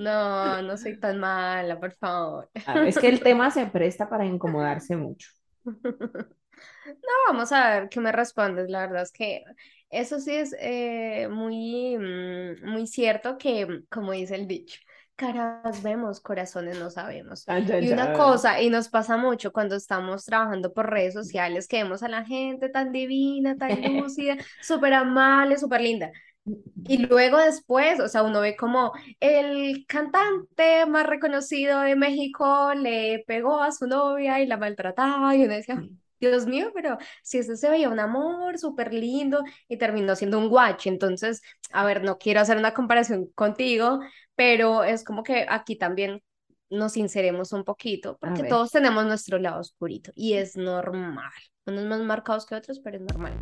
No, 0.00 0.62
no 0.62 0.76
soy 0.76 0.98
tan 0.98 1.18
mala, 1.18 1.78
por 1.78 1.92
favor. 1.94 2.50
Ah, 2.66 2.84
es 2.86 2.98
que 2.98 3.08
el 3.08 3.20
tema 3.22 3.50
se 3.50 3.66
presta 3.66 4.08
para 4.08 4.24
incomodarse 4.24 4.96
mucho. 4.96 5.28
No, 5.64 7.12
vamos 7.28 7.52
a 7.52 7.70
ver 7.70 7.88
qué 7.88 8.00
me 8.00 8.12
respondes. 8.12 8.68
La 8.68 8.80
verdad 8.80 9.02
es 9.02 9.12
que 9.12 9.44
eso 9.90 10.18
sí 10.18 10.34
es 10.34 10.54
eh, 10.58 11.28
muy, 11.30 11.96
mm, 11.98 12.70
muy 12.70 12.86
cierto 12.86 13.38
que, 13.38 13.82
como 13.90 14.12
dice 14.12 14.34
el 14.36 14.46
dicho, 14.46 14.80
caras 15.16 15.82
vemos, 15.82 16.20
corazones 16.20 16.78
no 16.78 16.90
sabemos. 16.90 17.44
y 17.80 17.92
una 17.92 18.14
cosa, 18.14 18.62
y 18.62 18.70
nos 18.70 18.88
pasa 18.88 19.18
mucho 19.18 19.52
cuando 19.52 19.76
estamos 19.76 20.24
trabajando 20.24 20.72
por 20.72 20.88
redes 20.88 21.12
sociales, 21.12 21.68
que 21.68 21.82
vemos 21.82 22.02
a 22.02 22.08
la 22.08 22.24
gente 22.24 22.70
tan 22.70 22.90
divina, 22.90 23.56
tan 23.56 23.70
lúcida, 24.02 24.36
súper 24.62 24.94
amable, 24.94 25.58
súper 25.58 25.82
linda. 25.82 26.10
Y 26.44 26.98
luego 27.06 27.38
después, 27.38 28.00
o 28.00 28.08
sea, 28.08 28.22
uno 28.22 28.40
ve 28.40 28.56
como 28.56 28.92
el 29.20 29.84
cantante 29.86 30.86
más 30.86 31.06
reconocido 31.06 31.80
de 31.80 31.96
México 31.96 32.72
le 32.74 33.24
pegó 33.26 33.62
a 33.62 33.72
su 33.72 33.86
novia 33.86 34.40
y 34.40 34.46
la 34.46 34.56
maltrataba 34.56 35.36
y 35.36 35.44
uno 35.44 35.54
decía, 35.54 35.82
Dios 36.18 36.46
mío, 36.46 36.70
pero 36.74 36.98
si 37.22 37.38
este 37.38 37.56
se 37.56 37.70
veía 37.70 37.88
un 37.88 38.00
amor 38.00 38.58
súper 38.58 38.92
lindo 38.92 39.42
y 39.68 39.78
terminó 39.78 40.16
siendo 40.16 40.38
un 40.38 40.48
guache, 40.48 40.88
entonces, 40.90 41.42
a 41.72 41.84
ver, 41.84 42.02
no 42.02 42.18
quiero 42.18 42.40
hacer 42.40 42.56
una 42.56 42.74
comparación 42.74 43.26
contigo, 43.34 44.00
pero 44.34 44.84
es 44.84 45.04
como 45.04 45.22
que 45.22 45.46
aquí 45.48 45.76
también 45.76 46.22
nos 46.68 46.92
sinceremos 46.92 47.52
un 47.52 47.64
poquito, 47.64 48.16
porque 48.20 48.44
todos 48.44 48.70
tenemos 48.70 49.04
nuestro 49.04 49.38
lado 49.38 49.60
oscurito 49.60 50.12
y 50.14 50.34
es 50.34 50.56
normal, 50.56 51.32
unos 51.66 51.84
más 51.86 52.00
marcados 52.00 52.46
que 52.46 52.54
otros, 52.54 52.80
pero 52.80 52.96
es 52.96 53.02
normal. 53.02 53.32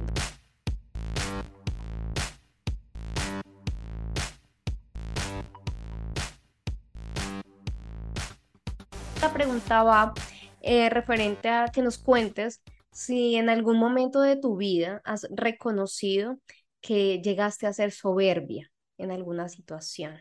La 9.20 9.32
pregunta 9.32 9.82
va 9.82 10.12
eh, 10.60 10.88
referente 10.90 11.48
a 11.48 11.66
que 11.72 11.82
nos 11.82 11.98
cuentes 11.98 12.62
si 12.92 13.36
en 13.36 13.48
algún 13.48 13.78
momento 13.78 14.20
de 14.20 14.36
tu 14.36 14.56
vida 14.56 15.00
has 15.04 15.26
reconocido 15.30 16.38
que 16.80 17.20
llegaste 17.20 17.66
a 17.66 17.72
ser 17.72 17.90
soberbia 17.90 18.70
en 18.96 19.10
alguna 19.10 19.48
situación 19.48 20.18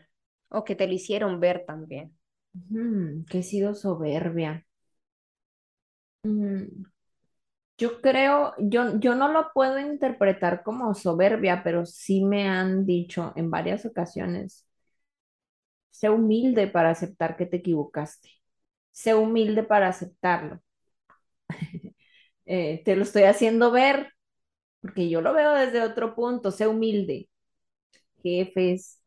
o 0.48 0.64
que 0.64 0.74
te 0.74 0.86
lo 0.86 0.94
hicieron 0.94 1.38
ver 1.40 1.64
también. 1.66 2.18
que 3.28 3.38
he 3.38 3.42
sido 3.42 3.74
soberbia. 3.74 4.66
Mm, 6.24 6.84
yo 7.78 8.00
creo, 8.00 8.54
yo, 8.58 8.98
yo 8.98 9.14
no 9.14 9.32
lo 9.32 9.50
puedo 9.54 9.78
interpretar 9.78 10.62
como 10.64 10.94
soberbia, 10.94 11.62
pero 11.62 11.86
sí 11.86 12.24
me 12.24 12.48
han 12.48 12.84
dicho 12.86 13.32
en 13.36 13.50
varias 13.50 13.86
ocasiones, 13.86 14.66
sé 15.90 16.08
humilde 16.10 16.66
para 16.68 16.90
aceptar 16.90 17.36
que 17.36 17.46
te 17.46 17.58
equivocaste 17.58 18.37
sé 19.02 19.14
humilde 19.14 19.62
para 19.64 19.88
aceptarlo. 19.88 20.60
Eh, 22.46 22.82
te 22.84 22.96
lo 22.96 23.02
estoy 23.02 23.24
haciendo 23.24 23.70
ver, 23.72 24.12
porque 24.82 25.08
yo 25.10 25.20
lo 25.22 25.34
veo 25.34 25.52
desde 25.54 25.82
otro 25.82 26.14
punto, 26.16 26.50
sé 26.52 26.68
humilde. 26.68 27.28
Jefes, 28.22 29.00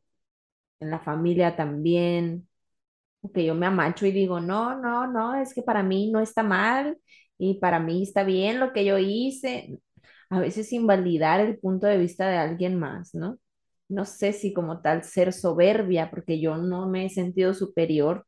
en 0.79 0.91
la 0.91 0.99
familia 0.99 1.55
también, 1.55 2.47
porque 3.21 3.45
yo 3.45 3.55
me 3.55 3.67
amacho 3.67 4.05
y 4.07 4.11
digo, 4.13 4.39
no, 4.41 4.77
no, 4.81 5.07
no, 5.07 5.35
es 5.35 5.53
que 5.53 5.63
para 5.63 5.83
mí 5.83 6.11
no 6.11 6.19
está 6.21 6.43
mal 6.43 6.97
y 7.37 7.55
para 7.59 7.79
mí 7.79 8.03
está 8.03 8.23
bien 8.23 8.59
lo 8.59 8.73
que 8.73 8.85
yo 8.85 8.97
hice. 8.99 9.79
A 10.29 10.39
veces 10.41 10.73
invalidar 10.73 11.39
el 11.41 11.59
punto 11.59 11.87
de 11.87 11.97
vista 11.97 12.29
de 12.29 12.37
alguien 12.37 12.79
más, 12.79 13.15
¿no? 13.15 13.39
No 13.89 14.05
sé 14.05 14.33
si 14.33 14.53
como 14.53 14.81
tal 14.81 15.03
ser 15.03 15.33
soberbia, 15.33 16.09
porque 16.11 16.39
yo 16.41 16.57
no 16.57 16.89
me 16.89 17.05
he 17.07 17.09
sentido 17.09 17.53
superior 17.53 18.25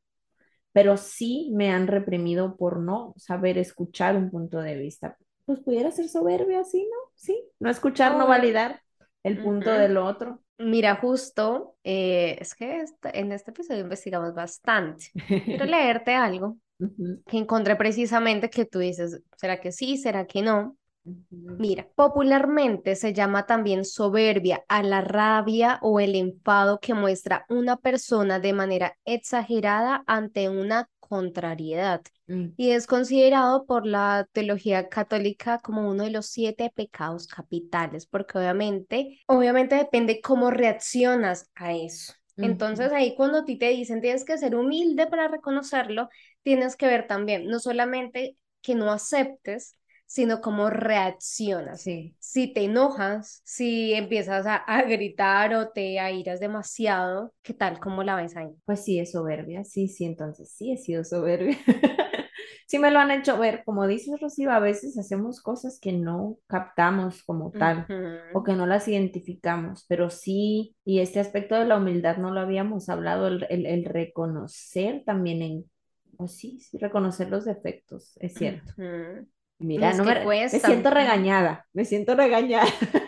pero 0.74 0.98
sí 0.98 1.52
me 1.54 1.72
han 1.72 1.88
reprimido 1.88 2.58
por 2.58 2.80
no 2.80 3.14
saber 3.18 3.58
escuchar 3.58 4.16
un 4.18 4.30
punto 4.30 4.60
de 4.60 4.76
vista. 4.76 5.18
Pues 5.46 5.60
pudiera 5.60 5.92
ser 5.92 6.10
soberbia 6.10 6.62
así, 6.62 6.84
¿no? 6.84 7.12
Sí, 7.16 7.42
no 7.60 7.70
escuchar, 7.70 8.18
no 8.18 8.28
validar 8.28 8.82
el 9.24 9.42
punto 9.42 9.72
del 9.72 9.98
otro. 9.98 10.42
Mira, 10.58 10.96
justo, 10.96 11.76
eh, 11.84 12.38
es 12.40 12.56
que 12.56 12.82
este, 12.82 13.20
en 13.20 13.32
este 13.32 13.52
episodio 13.52 13.82
investigamos 13.82 14.34
bastante. 14.34 15.06
Quiero 15.46 15.66
leerte 15.66 16.16
algo 16.16 16.58
que 17.28 17.38
encontré 17.38 17.76
precisamente 17.76 18.50
que 18.50 18.66
tú 18.66 18.80
dices, 18.80 19.22
¿será 19.38 19.62
que 19.62 19.72
sí? 19.72 19.98
¿Será 19.98 20.26
que 20.26 20.42
no? 20.42 20.78
Mira, 21.06 21.88
popularmente 21.96 22.96
se 22.96 23.14
llama 23.14 23.46
también 23.46 23.86
soberbia 23.86 24.64
a 24.68 24.82
la 24.82 25.02
rabia 25.02 25.80
o 25.82 26.00
el 26.00 26.16
enfado 26.16 26.80
que 26.80 26.94
muestra 26.94 27.46
una 27.50 27.78
persona 27.78 28.40
de 28.40 28.54
manera 28.54 28.98
exagerada 29.06 30.04
ante 30.08 30.50
una 30.50 30.90
contrariedad. 31.00 32.02
Mm, 32.28 32.54
y 32.56 32.72
es 32.72 32.88
considerado 32.88 33.66
por 33.66 33.86
la 33.86 34.28
teología 34.32 34.90
católica 34.90 35.60
como 35.60 35.90
uno 35.90 36.04
de 36.06 36.12
los 36.12 36.28
siete 36.28 36.72
pecados 36.74 37.28
capitales, 37.28 38.06
porque 38.06 38.38
obviamente, 38.38 39.20
obviamente 39.28 39.76
depende 39.76 40.22
cómo 40.22 40.50
reaccionas 40.50 41.50
a 41.56 41.74
eso. 41.74 42.14
Entonces 42.38 42.92
ahí 42.92 43.16
cuando 43.16 43.40
a 43.40 43.46
ti 43.46 43.58
te 43.58 43.70
dicen 43.70 44.02
tienes 44.02 44.26
que 44.26 44.38
ser 44.38 44.56
humilde 44.56 45.06
para 45.06 45.28
reconocerlo, 45.28 46.10
tienes 46.42 46.76
que 46.76 46.88
ver 46.88 47.06
también, 47.06 47.46
no 47.48 47.60
solamente 47.60 48.38
que 48.62 48.74
no 48.74 48.92
aceptes, 48.92 49.78
sino 50.14 50.42
cómo 50.42 50.70
reaccionas. 50.70 51.84
Sí, 51.84 52.16
Si 52.20 52.54
te 52.54 52.64
enojas, 52.66 53.42
si 53.44 53.94
empiezas 53.94 54.46
a, 54.46 54.56
a 54.58 54.84
gritar 54.84 55.54
o 55.56 55.70
te 55.70 56.00
airas 56.00 56.40
demasiado, 56.40 57.34
¿qué 57.42 57.54
tal? 57.54 57.80
¿Cómo 57.80 58.04
la 58.04 58.16
ves 58.16 58.36
ahí? 58.38 58.56
pues 58.66 58.84
sí, 58.86 59.00
es 59.00 59.12
soberbia. 59.12 59.64
Sí, 59.64 59.88
sí, 59.88 60.06
entonces 60.06 60.52
sí 60.52 60.72
he 60.72 60.78
sido 60.78 61.04
soberbia. 61.04 61.58
Sí 62.68 62.80
me 62.80 62.90
lo 62.92 63.00
han 63.00 63.12
hecho 63.12 63.38
ver, 63.38 63.64
como 63.66 63.86
dices, 63.88 64.20
Rocío, 64.20 64.52
a 64.52 64.60
veces 64.60 64.98
hacemos 64.98 65.42
cosas 65.42 65.80
que 65.80 65.92
no 65.94 66.40
captamos 66.48 67.22
como 67.24 67.54
tal 67.54 67.90
o 68.32 68.42
Ujú, 68.42 68.44
que 68.44 68.54
no 68.54 68.66
las 68.66 68.88
identificamos, 68.88 69.86
pero 69.88 70.10
sí, 70.10 70.76
y 70.84 71.00
este 71.00 71.20
aspecto 71.20 71.56
de 71.56 71.66
la 71.66 71.78
humildad 71.78 72.18
no 72.18 72.32
lo 72.32 72.40
habíamos 72.40 72.90
hablado, 72.90 73.28
el, 73.28 73.46
el, 73.50 73.66
el 73.68 73.86
reconocer 73.86 75.04
también 75.06 75.42
en, 75.44 75.72
pues 76.18 76.36
sí, 76.38 76.60
sí, 76.62 76.78
reconocer 76.80 77.30
los 77.30 77.46
defectos, 77.46 78.14
es 78.22 78.38
cierto. 78.38 78.74
Mira, 79.70 79.94
no 79.94 80.06
me, 80.06 80.18
me 80.52 80.60
siento 80.60 80.90
cuesta. 80.90 80.92
regañada, 80.92 81.66
me 81.74 81.86
siento 81.86 82.16
regañada. 82.16 82.68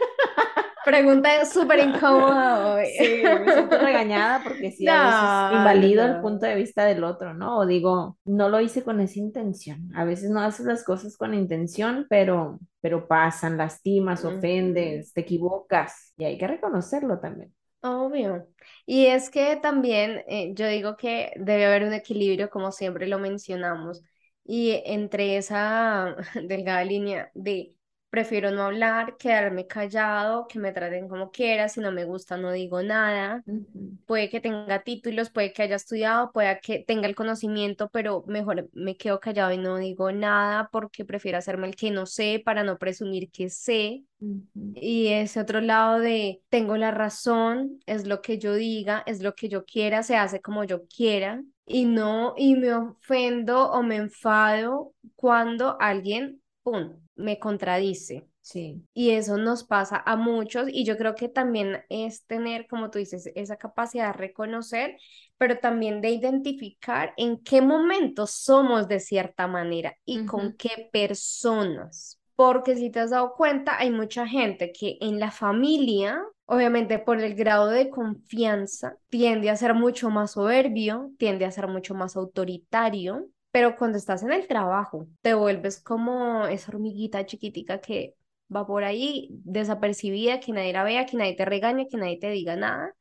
Pregunta 0.83 1.45
súper 1.45 1.79
incómoda 1.79 2.75
hoy. 2.75 2.85
Sí, 2.87 3.03
me 3.39 3.51
siento 3.51 3.77
regañada 3.77 4.43
porque 4.43 4.71
sí, 4.71 4.91
a 4.91 4.99
veces 4.99 5.43
No, 5.49 5.51
no, 5.51 5.51
invalido 5.51 6.05
el 6.05 6.19
punto 6.19 6.45
no. 6.45 6.47
de 6.47 6.55
vista 6.55 6.85
del 6.85 7.03
otro, 7.03 7.33
¿no? 7.33 7.57
O 7.59 7.65
digo, 7.65 8.17
no 8.25 8.47
lo 8.49 8.61
hice 8.61 8.83
con 8.83 8.99
esa 9.01 9.19
intención. 9.19 9.89
A 9.95 10.05
veces 10.05 10.29
no 10.29 10.39
haces 10.41 10.65
las 10.65 10.83
cosas 10.83 11.17
con 11.17 11.33
intención, 11.33 12.05
pero, 12.09 12.59
pero 12.81 13.07
pasan, 13.07 13.57
lastimas, 13.57 14.23
ofendes, 14.25 15.11
te 15.13 15.21
equivocas 15.21 16.13
y 16.17 16.25
hay 16.25 16.37
que 16.37 16.47
reconocerlo 16.47 17.19
también. 17.19 17.53
Obvio. 17.81 18.47
Y 18.87 19.05
es 19.07 19.29
que 19.29 19.57
también 19.57 20.23
eh, 20.27 20.53
yo 20.55 20.67
digo 20.67 20.97
que 20.97 21.31
debe 21.35 21.65
haber 21.67 21.83
un 21.83 21.93
equilibrio, 21.93 22.49
como 22.49 22.71
siempre 22.71 23.05
lo 23.07 23.19
mencionamos, 23.19 24.01
y 24.45 24.81
entre 24.85 25.37
esa 25.37 26.15
delgada 26.35 26.83
línea 26.85 27.31
de 27.33 27.75
prefiero 28.15 28.51
no 28.51 28.63
hablar, 28.63 29.17
quedarme 29.17 29.67
callado, 29.67 30.47
que 30.47 30.59
me 30.59 30.71
traten 30.71 31.07
como 31.09 31.31
quiera, 31.31 31.69
si 31.69 31.79
no 31.81 31.91
me 31.91 32.05
gusta 32.05 32.37
no 32.37 32.51
digo 32.51 32.81
nada 32.83 33.43
Ujú, 33.47 33.97
puede 34.05 34.29
que 34.29 34.41
tenga 34.41 34.83
títulos, 34.83 35.29
puede 35.31 35.53
que 35.53 35.63
haya 35.63 35.75
estudiado, 35.77 36.31
puede 36.31 36.59
que 36.61 36.79
tenga 36.79 37.07
el 37.07 37.15
conocimiento, 37.15 37.89
pero 37.91 38.23
mejor 38.27 38.69
me 38.73 38.97
quedo 38.97 39.19
callado 39.19 39.51
y 39.53 39.57
no 39.57 39.77
digo 39.77 40.11
nada 40.11 40.69
porque 40.71 41.05
prefiero 41.05 41.37
hacerme 41.39 41.67
el 41.67 41.75
que 41.75 41.91
no 41.91 42.05
sé 42.05 42.41
para 42.45 42.63
no 42.63 42.77
presumir 42.77 43.31
que 43.31 43.49
sé. 43.49 44.03
ujú. 44.21 44.75
Y 44.77 45.07
ese 45.07 45.39
otro 45.41 45.61
lado 45.61 45.99
de 45.99 46.43
tengo 46.49 46.77
la 46.77 46.91
razón, 46.91 47.79
es 47.85 48.05
lo 48.07 48.21
que 48.21 48.37
yo 48.39 48.53
diga, 48.55 49.03
es 49.07 49.21
lo 49.21 49.33
que 49.35 49.49
yo 49.49 49.65
quiera, 49.65 50.03
se 50.03 50.17
hace 50.17 50.41
como 50.41 50.63
yo 50.65 50.87
quiera. 50.87 51.43
Y 51.65 51.85
no, 51.85 52.33
y 52.37 52.55
me 52.55 52.73
ofendo 52.73 53.71
o 53.71 53.83
me 53.83 53.95
enfado 53.97 54.93
cuando 55.15 55.77
alguien, 55.81 56.41
pum, 56.63 57.04
me 57.15 57.39
contradice. 57.39 58.27
Sí, 58.41 58.85
Y 58.93 59.11
eso 59.11 59.37
nos 59.37 59.63
pasa 59.65 60.01
a 60.05 60.15
muchos 60.15 60.67
y 60.69 60.85
yo 60.85 60.97
creo 60.97 61.15
que 61.15 61.29
también 61.29 61.83
es 61.89 62.25
tener, 62.27 62.67
como 62.67 62.89
tú 62.91 62.99
dices, 62.99 63.29
esa 63.35 63.57
capacidad 63.57 64.07
de 64.07 64.13
reconocer, 64.13 64.97
pero 65.37 65.59
también 65.59 66.01
de 66.01 66.11
identificar 66.11 67.13
en 67.17 67.43
qué 67.43 67.61
momentos 67.61 68.31
somos 68.31 68.87
de 68.87 68.99
cierta 69.01 69.47
manera 69.47 69.95
y 70.05 70.23
con 70.25 70.53
qué 70.53 70.89
personas. 70.93 72.19
Porque 72.35 72.75
si 72.75 72.89
te 72.89 72.99
has 73.01 73.11
dado 73.11 73.33
cuenta, 73.35 73.77
hay 73.77 73.91
mucha 73.91 74.27
gente 74.27 74.71
que 74.71 74.97
en 75.01 75.19
la 75.19 75.31
familia, 75.31 76.21
obviamente 76.45 76.99
por 76.99 77.19
el 77.21 77.35
grado 77.35 77.67
de 77.69 77.89
confianza, 77.89 78.97
tiende 79.09 79.49
a 79.49 79.55
ser 79.57 79.73
mucho 79.73 80.09
más 80.09 80.31
soberbio, 80.33 81.11
tiende 81.17 81.45
a 81.45 81.51
ser 81.51 81.67
mucho 81.67 81.95
más 81.95 82.15
autoritario. 82.15 83.27
Pero 83.55 83.77
cuando 83.77 83.97
estás 83.97 84.21
en 84.21 84.33
el 84.33 84.47
trabajo, 84.47 85.07
te 85.21 85.33
vuelves 85.33 85.81
como 85.81 86.45
esa 86.45 86.73
hormiguita 86.73 87.25
chiquitica 87.25 87.79
que 87.79 88.13
va 88.53 88.67
por 88.67 88.83
ahí 88.83 89.29
desapercibida, 89.45 90.41
que 90.41 90.51
nadie 90.51 90.73
la 90.73 90.83
vea, 90.83 91.05
que 91.05 91.15
nadie 91.15 91.37
te 91.37 91.45
regañe, 91.45 91.87
que 91.87 91.95
nadie 91.95 92.19
te 92.19 92.29
diga 92.31 92.57
nada, 92.57 92.93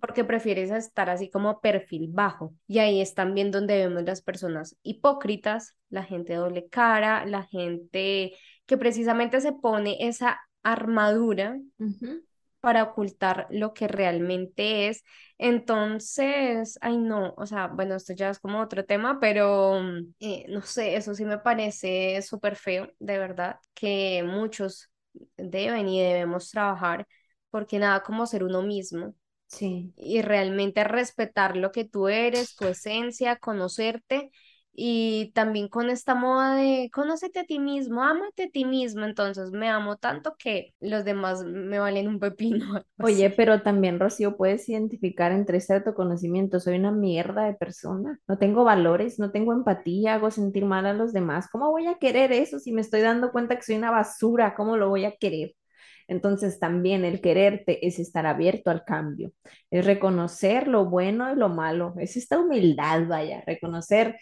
porque 0.00 0.24
prefieres 0.24 0.70
estar 0.70 1.10
así 1.10 1.28
como 1.28 1.60
perfil 1.60 2.08
bajo. 2.10 2.54
Y 2.66 2.78
ahí 2.78 3.02
es 3.02 3.12
también 3.12 3.50
donde 3.50 3.76
vemos 3.76 4.02
las 4.04 4.22
personas 4.22 4.78
hipócritas, 4.82 5.76
la 5.90 6.04
gente 6.04 6.36
doble 6.36 6.68
cara, 6.68 7.26
la 7.26 7.42
gente 7.42 8.32
que 8.64 8.78
precisamente 8.78 9.42
se 9.42 9.52
pone 9.52 9.98
esa 10.08 10.40
armadura. 10.62 11.58
Para 12.62 12.84
ocultar 12.84 13.48
lo 13.50 13.74
que 13.74 13.88
realmente 13.88 14.88
es. 14.88 15.04
Entonces, 15.38 16.78
ay 16.82 16.98
no, 16.98 17.34
o 17.36 17.46
sea, 17.46 17.68
bueno, 17.68 17.96
esto 17.96 18.14
ya 18.14 18.30
es 18.30 18.40
como 18.40 18.60
otro 18.62 18.86
tema, 18.86 19.20
pero 19.20 19.80
mm, 19.82 20.14
eh, 20.20 20.46
no 20.50 20.62
sé, 20.62 20.96
eso 20.96 21.14
sí 21.14 21.26
me 21.26 21.38
parece 21.38 22.22
súper 22.22 22.56
feo, 22.56 22.90
de 23.00 23.18
verdad, 23.18 23.58
que 23.74 24.24
muchos 24.26 24.90
deben 25.36 25.88
y 25.88 26.02
debemos 26.02 26.50
trabajar, 26.50 27.06
porque 27.50 27.78
nada 27.80 28.02
como 28.02 28.26
ser 28.26 28.44
uno 28.44 28.62
mismo 28.62 29.14
Sí. 29.46 29.94
y 29.96 30.22
realmente 30.22 30.84
respetar 30.84 31.56
lo 31.56 31.72
que 31.72 31.84
tú 31.84 32.08
eres, 32.08 32.56
tu 32.56 32.66
esencia, 32.66 33.36
conocerte. 33.36 34.30
Y 34.74 35.32
también 35.34 35.68
con 35.68 35.90
esta 35.90 36.14
moda 36.14 36.54
de 36.54 36.88
conócete 36.92 37.40
a 37.40 37.44
ti 37.44 37.58
mismo, 37.58 38.02
ámate 38.02 38.44
a 38.44 38.48
ti 38.50 38.64
mismo, 38.64 39.04
entonces 39.04 39.50
me 39.50 39.68
amo 39.68 39.96
tanto 39.96 40.34
que 40.38 40.72
los 40.80 41.04
demás 41.04 41.44
me 41.44 41.78
valen 41.78 42.08
un 42.08 42.18
pepino, 42.18 42.64
Oye, 42.98 43.28
pero 43.30 43.60
también, 43.62 44.00
Rocío, 44.00 44.36
puedes 44.36 44.66
identificar 44.68 45.32
entre 45.32 45.58
ese 45.58 45.74
autoconocimiento, 45.74 46.58
soy 46.58 46.76
una 46.76 46.90
mierda 46.90 47.44
de 47.44 47.54
persona, 47.54 48.18
no 48.26 48.38
tengo 48.38 48.64
valores, 48.64 49.18
no 49.18 49.30
tengo 49.30 49.52
empatía, 49.52 50.14
hago 50.14 50.30
sentir 50.30 50.64
mal 50.64 50.86
a 50.86 50.94
los 50.94 51.12
demás. 51.12 51.48
¿Cómo 51.50 51.70
voy 51.70 51.86
a 51.86 51.98
querer 51.98 52.32
eso 52.32 52.58
si 52.58 52.72
me 52.72 52.80
estoy 52.80 53.02
dando 53.02 53.30
cuenta 53.32 53.56
que 53.56 53.62
soy 53.62 53.76
una 53.76 53.90
basura? 53.90 54.54
¿Cómo 54.54 54.76
lo 54.78 54.88
voy 54.88 55.04
a 55.04 55.16
querer? 55.16 55.54
Entonces 56.08 56.58
también 56.58 57.04
el 57.04 57.20
quererte 57.20 57.86
es 57.86 57.98
estar 57.98 58.26
abierto 58.26 58.70
al 58.70 58.84
cambio, 58.84 59.32
es 59.70 59.84
reconocer 59.84 60.68
lo 60.68 60.86
bueno 60.86 61.32
y 61.32 61.36
lo 61.36 61.48
malo, 61.48 61.94
es 61.98 62.16
esta 62.16 62.38
humildad, 62.38 63.06
vaya, 63.08 63.42
reconocer, 63.46 64.16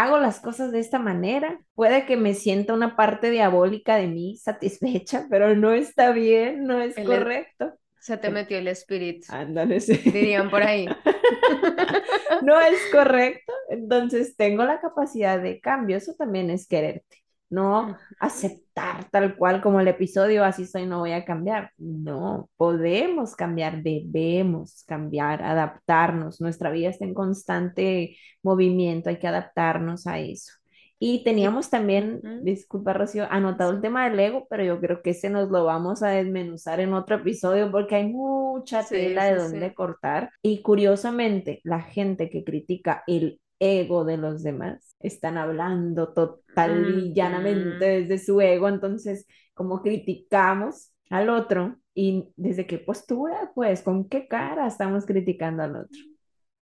hago 0.00 0.18
las 0.18 0.40
cosas 0.40 0.72
de 0.72 0.80
esta 0.80 0.98
manera, 0.98 1.60
puede 1.74 2.06
que 2.06 2.16
me 2.16 2.34
sienta 2.34 2.74
una 2.74 2.96
parte 2.96 3.30
diabólica 3.30 3.96
de 3.96 4.06
mí 4.08 4.36
satisfecha, 4.36 5.26
pero 5.30 5.54
no 5.56 5.72
está 5.72 6.12
bien, 6.12 6.64
no 6.64 6.80
es 6.80 6.96
El 6.98 7.04
e- 7.04 7.06
correcto. 7.06 7.74
se 7.98 8.16
te 8.18 8.30
metió 8.30 8.58
el 8.58 8.68
espíritu, 8.68 9.26
Ándale, 9.30 9.80
sí. 9.80 9.94
dirían 10.04 10.50
por 10.50 10.62
ahí. 10.62 10.86
No 12.42 12.60
es 12.60 12.78
correcto, 12.92 13.52
entonces 13.70 14.36
tengo 14.36 14.64
la 14.64 14.80
capacidad 14.80 15.40
de 15.40 15.60
cambio, 15.60 15.96
eso 15.96 16.14
también 16.16 16.50
es 16.50 16.66
quererte, 16.68 17.24
no 17.48 17.96
aceptar 18.18 19.08
tal 19.10 19.36
cual 19.36 19.62
como 19.62 19.80
el 19.80 19.88
episodio, 19.88 20.44
así 20.44 20.66
soy, 20.66 20.86
no 20.86 21.00
voy 21.00 21.12
a 21.12 21.24
cambiar. 21.24 21.70
No, 21.78 22.50
podemos 22.56 23.34
cambiar, 23.36 23.82
debemos 23.82 24.84
cambiar, 24.86 25.42
adaptarnos, 25.42 26.40
nuestra 26.40 26.70
vida 26.70 26.90
está 26.90 27.04
en 27.04 27.14
constante 27.14 28.16
movimiento, 28.42 29.08
hay 29.10 29.18
que 29.18 29.28
adaptarnos 29.28 30.06
a 30.06 30.18
eso. 30.18 30.52
Y 30.98 31.24
teníamos 31.24 31.68
también, 31.68 32.22
disculpa 32.42 32.94
Rocío, 32.94 33.26
anotado 33.30 33.70
el 33.70 33.82
tema 33.82 34.08
del 34.08 34.18
ego, 34.18 34.46
pero 34.48 34.64
yo 34.64 34.80
creo 34.80 35.02
que 35.02 35.10
ese 35.10 35.28
nos 35.28 35.50
lo 35.50 35.64
vamos 35.64 36.02
a 36.02 36.08
desmenuzar 36.08 36.80
en 36.80 36.94
otro 36.94 37.16
episodio 37.16 37.70
porque 37.70 37.96
hay 37.96 38.06
mucha 38.06 38.82
sí, 38.82 38.94
tela 38.94 39.26
de 39.26 39.34
dónde 39.36 39.68
sí. 39.68 39.74
cortar. 39.74 40.30
Y 40.40 40.62
curiosamente, 40.62 41.60
la 41.64 41.82
gente 41.82 42.30
que 42.30 42.44
critica 42.44 43.04
el 43.06 43.40
ego 43.58 44.04
de 44.04 44.16
los 44.18 44.42
demás 44.42 44.96
están 45.00 45.38
hablando 45.38 46.12
total 46.12 46.88
y 46.88 47.12
llanamente 47.14 47.84
desde 48.02 48.18
su 48.18 48.40
ego, 48.40 48.68
entonces, 48.68 49.26
como 49.54 49.82
criticamos 49.82 50.92
al 51.10 51.28
otro 51.30 51.76
y 51.94 52.28
desde 52.36 52.66
qué 52.66 52.78
postura, 52.78 53.52
pues, 53.54 53.82
con 53.82 54.08
qué 54.08 54.28
cara 54.28 54.66
estamos 54.66 55.06
criticando 55.06 55.62
al 55.62 55.76
otro. 55.76 56.02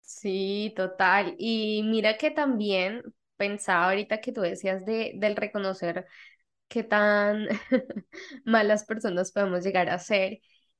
Sí, 0.02 0.74
total. 0.76 1.36
Y 1.38 1.82
mira 1.84 2.18
que 2.18 2.32
también 2.32 3.04
pensaba 3.38 3.86
ahorita 3.90 4.22
que 4.22 4.32
tú 4.32 4.42
decías 4.42 4.86
de, 4.86 5.14
del 5.16 5.36
reconocer 5.36 6.06
qué 6.68 6.84
tan 6.84 7.48
malas 8.46 8.86
personas 8.86 9.32
podemos 9.32 9.64
llegar 9.64 9.90
a 9.90 10.00
ser. 10.00 10.40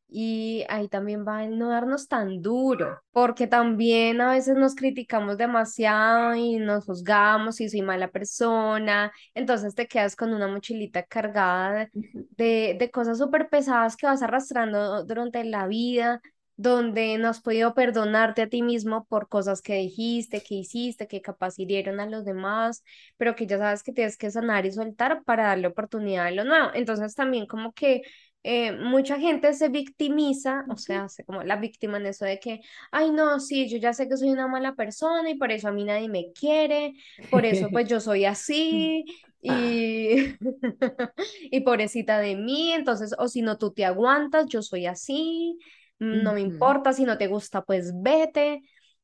Y 0.10 0.64
ahí 0.70 0.88
también 0.90 1.26
va 1.28 1.44
el 1.44 1.58
no 1.58 1.70
darnos 1.70 2.08
tan 2.08 2.42
duro, 2.44 3.02
porque 3.12 3.48
también 3.48 4.22
a 4.22 4.32
veces 4.32 4.56
nos 4.56 4.76
criticamos 4.76 5.38
demasiado 5.40 6.36
y 6.36 6.58
nos 6.58 6.86
juzgamos 6.86 7.60
y 7.62 7.68
soy 7.70 7.82
mala 7.82 8.10
persona, 8.10 9.12
entonces 9.34 9.74
te 9.74 9.88
quedas 9.88 10.16
con 10.16 10.32
una 10.32 10.48
mochilita 10.48 11.02
cargada 11.04 11.90
de, 11.94 12.76
de 12.80 12.92
cosas 12.92 13.18
súper 13.18 13.50
pesadas 13.50 13.96
que 13.98 14.06
vas 14.06 14.22
arrastrando 14.22 15.04
durante 15.04 15.44
la 15.46 15.66
vida, 15.68 16.22
donde 16.56 17.18
no 17.18 17.30
has 17.30 17.42
podido 17.42 17.74
perdonarte 17.74 18.44
a 18.44 18.50
ti 18.50 18.62
mismo 18.62 19.06
por 19.06 19.28
cosas 19.28 19.62
que 19.62 19.74
dijiste, 19.76 20.44
que 20.44 20.56
hiciste, 20.56 21.08
que 21.08 21.22
capaz 21.22 21.58
hirieron 21.58 22.00
a 22.00 22.06
los 22.06 22.24
demás, 22.26 22.84
pero 23.18 23.36
que 23.36 23.48
ya 23.48 23.58
sabes 23.58 23.82
que 23.82 23.92
tienes 23.94 24.18
que 24.18 24.30
sanar 24.30 24.66
y 24.68 24.72
soltar 24.72 25.24
para 25.24 25.48
darle 25.48 25.68
oportunidad 25.68 26.28
a 26.28 26.32
lo 26.32 26.44
nuevo. 26.46 26.70
Entonces 26.76 27.16
también 27.16 27.48
como 27.48 27.74
que 27.74 28.04
eh, 28.44 28.74
mucha 28.74 29.20
gente 29.20 29.54
se 29.54 29.70
victimiza, 29.70 30.66
o 30.70 30.78
sea, 30.78 31.06
hace 31.06 31.24
como 31.26 31.44
la 31.44 31.56
víctima 31.58 31.98
en 31.98 32.08
eso 32.08 32.26
de 32.26 32.40
que, 32.40 32.62
ay, 32.92 33.12
no, 33.12 33.40
sí, 33.40 33.70
yo 33.70 33.78
ya 33.78 33.94
sé 33.94 34.08
que 34.10 34.18
soy 34.18 34.30
una 34.32 34.48
mala 34.48 34.76
persona 34.76 35.30
y 35.30 35.36
por 35.38 35.52
eso 35.52 35.68
a 35.70 35.72
mí 35.72 35.84
nadie 35.86 36.10
me 36.10 36.32
quiere, 36.34 36.94
por 37.30 37.46
eso 37.46 37.72
pues 37.72 37.88
yo 37.88 38.00
soy 38.00 38.26
así 38.26 39.06
y, 39.42 40.36
y 41.52 41.62
pobrecita 41.62 42.20
de 42.20 42.36
mí, 42.36 42.72
entonces, 42.74 43.14
o 43.18 43.28
si 43.28 43.42
no 43.42 43.58
tú 43.58 43.72
te 43.74 43.86
aguantas, 43.86 44.46
yo 44.48 44.62
soy 44.62 44.86
así, 44.86 45.58
no 46.00 46.34
me 46.34 46.42
importa, 46.42 46.94
si 46.94 47.04
no 47.06 47.18
te 47.18 47.28
gusta, 47.28 47.64
pues 47.64 47.92
vete. 48.02 48.62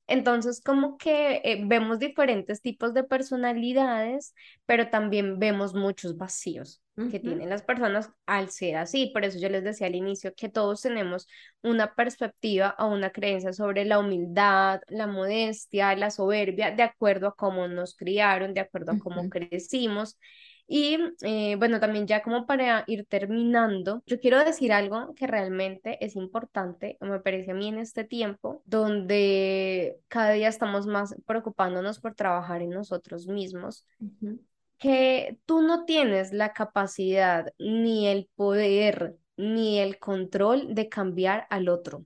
Entonces, 0.10 0.62
como 0.62 0.98
que 0.98 1.41
eh, 1.43 1.62
vemos 1.65 2.00
diferentes 2.00 2.62
tipos 2.62 2.93
de 2.93 3.04
personalidades, 3.04 4.34
pero 4.65 4.89
también 4.89 5.39
vemos 5.39 5.74
muchos 5.74 6.17
vacíos 6.17 6.82
que 7.08 7.19
tienen 7.19 7.50
las 7.50 7.63
personas 7.63 8.12
al 8.26 8.50
ser 8.50 8.76
así. 8.76 9.12
Por 9.13 9.24
eso 9.24 9.39
yo 9.39 9.50
les 9.50 9.63
decía 9.63 9.88
al 9.88 9.95
inicio 9.95 10.34
que 10.36 10.50
todos 10.50 10.82
tenemos 10.82 11.28
una 11.62 11.95
perspectiva 11.95 12.76
o 12.78 12.88
una 12.88 13.12
creencia 13.12 13.54
sobre 13.54 13.86
la 13.86 14.00
humildad, 14.00 14.82
la 14.88 15.08
modestia, 15.08 15.95
la 15.95 16.12
soberbia, 16.12 16.72
de 16.72 16.84
acuerdo 16.84 17.28
a 17.28 17.36
cómo 17.36 17.67
nos 17.69 17.95
criaron, 17.95 18.54
de 18.54 18.62
acuerdo 18.62 18.91
a 18.93 19.00
cómo 19.00 19.30
crecimos. 19.30 20.17
Y 20.71 20.99
eh, 21.23 21.55
bueno, 21.55 21.79
también 21.79 22.05
ya 22.05 22.21
como 22.21 22.45
para 22.45 22.84
ir 22.86 23.03
terminando, 23.08 24.03
yo 24.05 24.19
quiero 24.19 24.38
decir 24.45 24.71
algo 24.71 25.15
que 25.15 25.25
realmente 25.25 25.97
es 26.05 26.15
importante, 26.15 26.95
me 27.01 27.19
parece 27.19 27.51
a 27.51 27.53
mí 27.55 27.69
en 27.69 27.79
este 27.79 28.03
tiempo, 28.03 28.62
donde 28.67 29.97
cada 30.08 30.29
día 30.34 30.47
estamos 30.47 30.86
más 30.86 31.15
preocupándonos 31.25 31.99
por 31.99 32.13
trabajar 32.13 32.62
en 32.62 32.69
nosotros 32.69 33.25
mismos, 33.25 33.84
que 34.77 35.39
tú 35.47 35.63
no 35.63 35.86
tienes 35.86 36.34
la 36.34 36.53
capacidad 36.53 37.51
ni 37.58 38.08
el 38.08 38.29
poder 38.36 39.17
ni 39.38 39.79
el 39.79 39.97
control 39.97 40.75
de 40.75 40.88
cambiar 40.88 41.47
al 41.49 41.67
otro. 41.67 42.05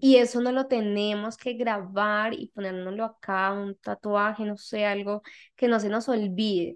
Y 0.00 0.16
eso 0.16 0.40
no 0.40 0.50
lo 0.50 0.66
tenemos 0.66 1.36
que 1.36 1.54
grabar 1.54 2.34
y 2.34 2.48
ponérnoslo 2.48 3.04
acá, 3.04 3.52
un 3.52 3.76
tatuaje, 3.76 4.44
no 4.44 4.56
sé, 4.56 4.84
algo 4.84 5.22
que 5.54 5.68
no 5.68 5.78
se 5.78 5.88
nos 5.88 6.08
olvide 6.08 6.74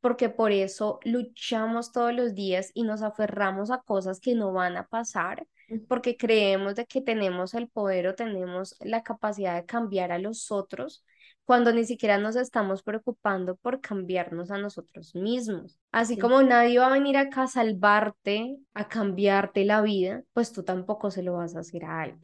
porque 0.00 0.28
por 0.28 0.52
eso 0.52 0.98
luchamos 1.04 1.92
todos 1.92 2.14
los 2.14 2.34
días 2.34 2.70
y 2.74 2.82
nos 2.82 3.02
aferramos 3.02 3.70
a 3.70 3.82
cosas 3.82 4.20
que 4.20 4.34
no 4.34 4.52
van 4.52 4.76
a 4.76 4.86
pasar, 4.86 5.46
porque 5.88 6.16
creemos 6.16 6.74
de 6.74 6.86
que 6.86 7.00
tenemos 7.00 7.54
el 7.54 7.68
poder 7.68 8.08
o 8.08 8.14
tenemos 8.14 8.76
la 8.80 9.02
capacidad 9.02 9.54
de 9.54 9.66
cambiar 9.66 10.10
a 10.10 10.18
los 10.18 10.50
otros 10.50 11.04
cuando 11.44 11.72
ni 11.72 11.84
siquiera 11.84 12.16
nos 12.18 12.36
estamos 12.36 12.82
preocupando 12.82 13.56
por 13.56 13.80
cambiarnos 13.80 14.50
a 14.52 14.58
nosotros 14.58 15.14
mismos. 15.16 15.80
Así 15.90 16.16
como 16.16 16.42
nadie 16.42 16.78
va 16.78 16.86
a 16.86 16.92
venir 16.92 17.16
acá 17.16 17.42
a 17.42 17.48
salvarte, 17.48 18.56
a 18.72 18.86
cambiarte 18.86 19.64
la 19.64 19.82
vida, 19.82 20.22
pues 20.32 20.52
tú 20.52 20.62
tampoco 20.62 21.10
se 21.10 21.22
lo 21.22 21.34
vas 21.34 21.56
a 21.56 21.60
hacer 21.60 21.84
a 21.84 22.02
alguien. 22.02 22.20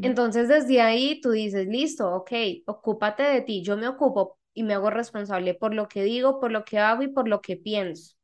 Entonces 0.00 0.48
desde 0.48 0.80
ahí 0.80 1.20
tú 1.20 1.32
dices, 1.32 1.66
listo, 1.66 2.10
ok, 2.14 2.32
ocúpate 2.66 3.24
de 3.24 3.40
ti, 3.42 3.62
yo 3.62 3.76
me 3.76 3.88
ocupo 3.88 4.38
y 4.56 4.62
me 4.62 4.74
hago 4.74 4.90
responsable 4.90 5.54
por 5.54 5.74
lo 5.74 5.86
que 5.86 6.02
digo, 6.02 6.40
por 6.40 6.50
lo 6.50 6.64
que 6.64 6.78
hago 6.78 7.02
y 7.02 7.08
por 7.08 7.28
lo 7.28 7.42
que 7.42 7.56
pienso. 7.56 8.16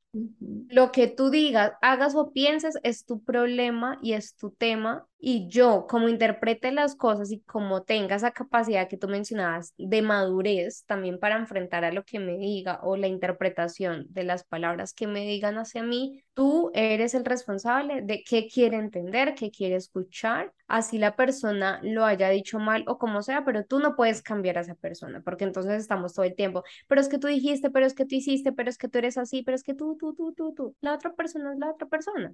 Lo 0.69 0.93
que 0.93 1.09
tú 1.09 1.31
digas, 1.31 1.73
hagas 1.81 2.15
o 2.15 2.33
pienses 2.33 2.79
es 2.83 3.07
tu 3.07 3.23
problema 3.23 3.99
y 4.03 4.13
es 4.13 4.37
tu 4.37 4.51
tema 4.51 5.07
y 5.19 5.49
yo, 5.49 5.87
como 5.89 6.09
interprete 6.09 6.73
las 6.73 6.97
cosas 6.97 7.31
y 7.33 7.41
como 7.41 7.83
tenga 7.83 8.17
esa 8.17 8.33
capacidad 8.33 8.89
que 8.89 8.99
tú 8.99 9.09
mencionabas 9.09 9.73
de 9.79 10.03
madurez 10.03 10.85
también 10.85 11.19
para 11.19 11.37
enfrentar 11.37 11.85
a 11.85 11.93
lo 11.93 12.05
que 12.05 12.19
me 12.19 12.37
diga 12.37 12.81
o 12.83 12.97
la 12.97 13.07
interpretación 13.07 14.07
de 14.11 14.25
las 14.25 14.45
palabras 14.45 14.93
que 14.93 15.07
me 15.07 15.25
digan 15.27 15.57
hacia 15.57 15.83
mí, 15.83 16.23
tú 16.35 16.71
eres 16.75 17.15
el 17.15 17.25
responsable 17.25 18.03
de 18.03 18.25
qué 18.25 18.49
quiere 18.49 18.77
entender, 18.77 19.35
qué 19.35 19.51
quiere 19.51 19.77
escuchar, 19.77 20.53
así 20.67 20.99
la 20.99 21.15
persona 21.17 21.81
lo 21.83 22.05
haya 22.05 22.31
dicho 22.31 22.59
mal 22.59 22.85
o 22.87 22.99
como 22.99 23.23
sea, 23.23 23.45
pero 23.45 23.65
tú 23.65 23.81
no 23.81 23.95
puedes 23.97 24.23
cambiar 24.23 24.59
a 24.59 24.63
esa 24.63 24.75
persona, 24.75 25.21
porque 25.23 25.45
entonces 25.45 25.75
estamos 25.81 26.15
todo 26.15 26.25
el 26.25 26.35
tiempo, 26.35 26.65
pero 26.89 27.01
es 27.01 27.09
que 27.09 27.19
tú 27.19 27.27
dijiste, 27.29 27.71
pero 27.71 27.85
es 27.87 27.95
que 27.95 28.07
tú 28.07 28.15
hiciste, 28.15 28.53
pero 28.53 28.71
es 28.71 28.79
que 28.79 28.89
tú 28.89 28.99
eres 28.99 29.19
así, 29.19 29.43
pero 29.43 29.55
es 29.57 29.63
que 29.63 29.75
tú, 29.75 29.97
tú, 29.99 30.15
tú, 30.15 30.33
tú, 30.33 30.55
tú, 30.55 30.77
la 30.81 30.95
otra 30.95 31.13
persona 31.15 31.53
es 31.53 31.59
la 31.59 31.71
otra 31.71 31.87
persona. 31.89 32.33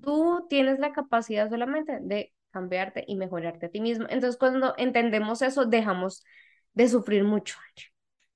Tú 0.00 0.46
tienes 0.48 0.78
la 0.78 0.92
capacidad 0.92 1.48
solamente 1.50 1.98
de 2.00 2.32
cambiarte 2.50 3.04
y 3.06 3.16
mejorarte 3.16 3.66
a 3.66 3.70
ti 3.70 3.80
mismo. 3.80 4.06
Entonces, 4.08 4.38
cuando 4.38 4.74
entendemos 4.78 5.42
eso, 5.42 5.66
dejamos 5.66 6.24
de 6.74 6.88
sufrir 6.88 7.24
mucho. 7.24 7.56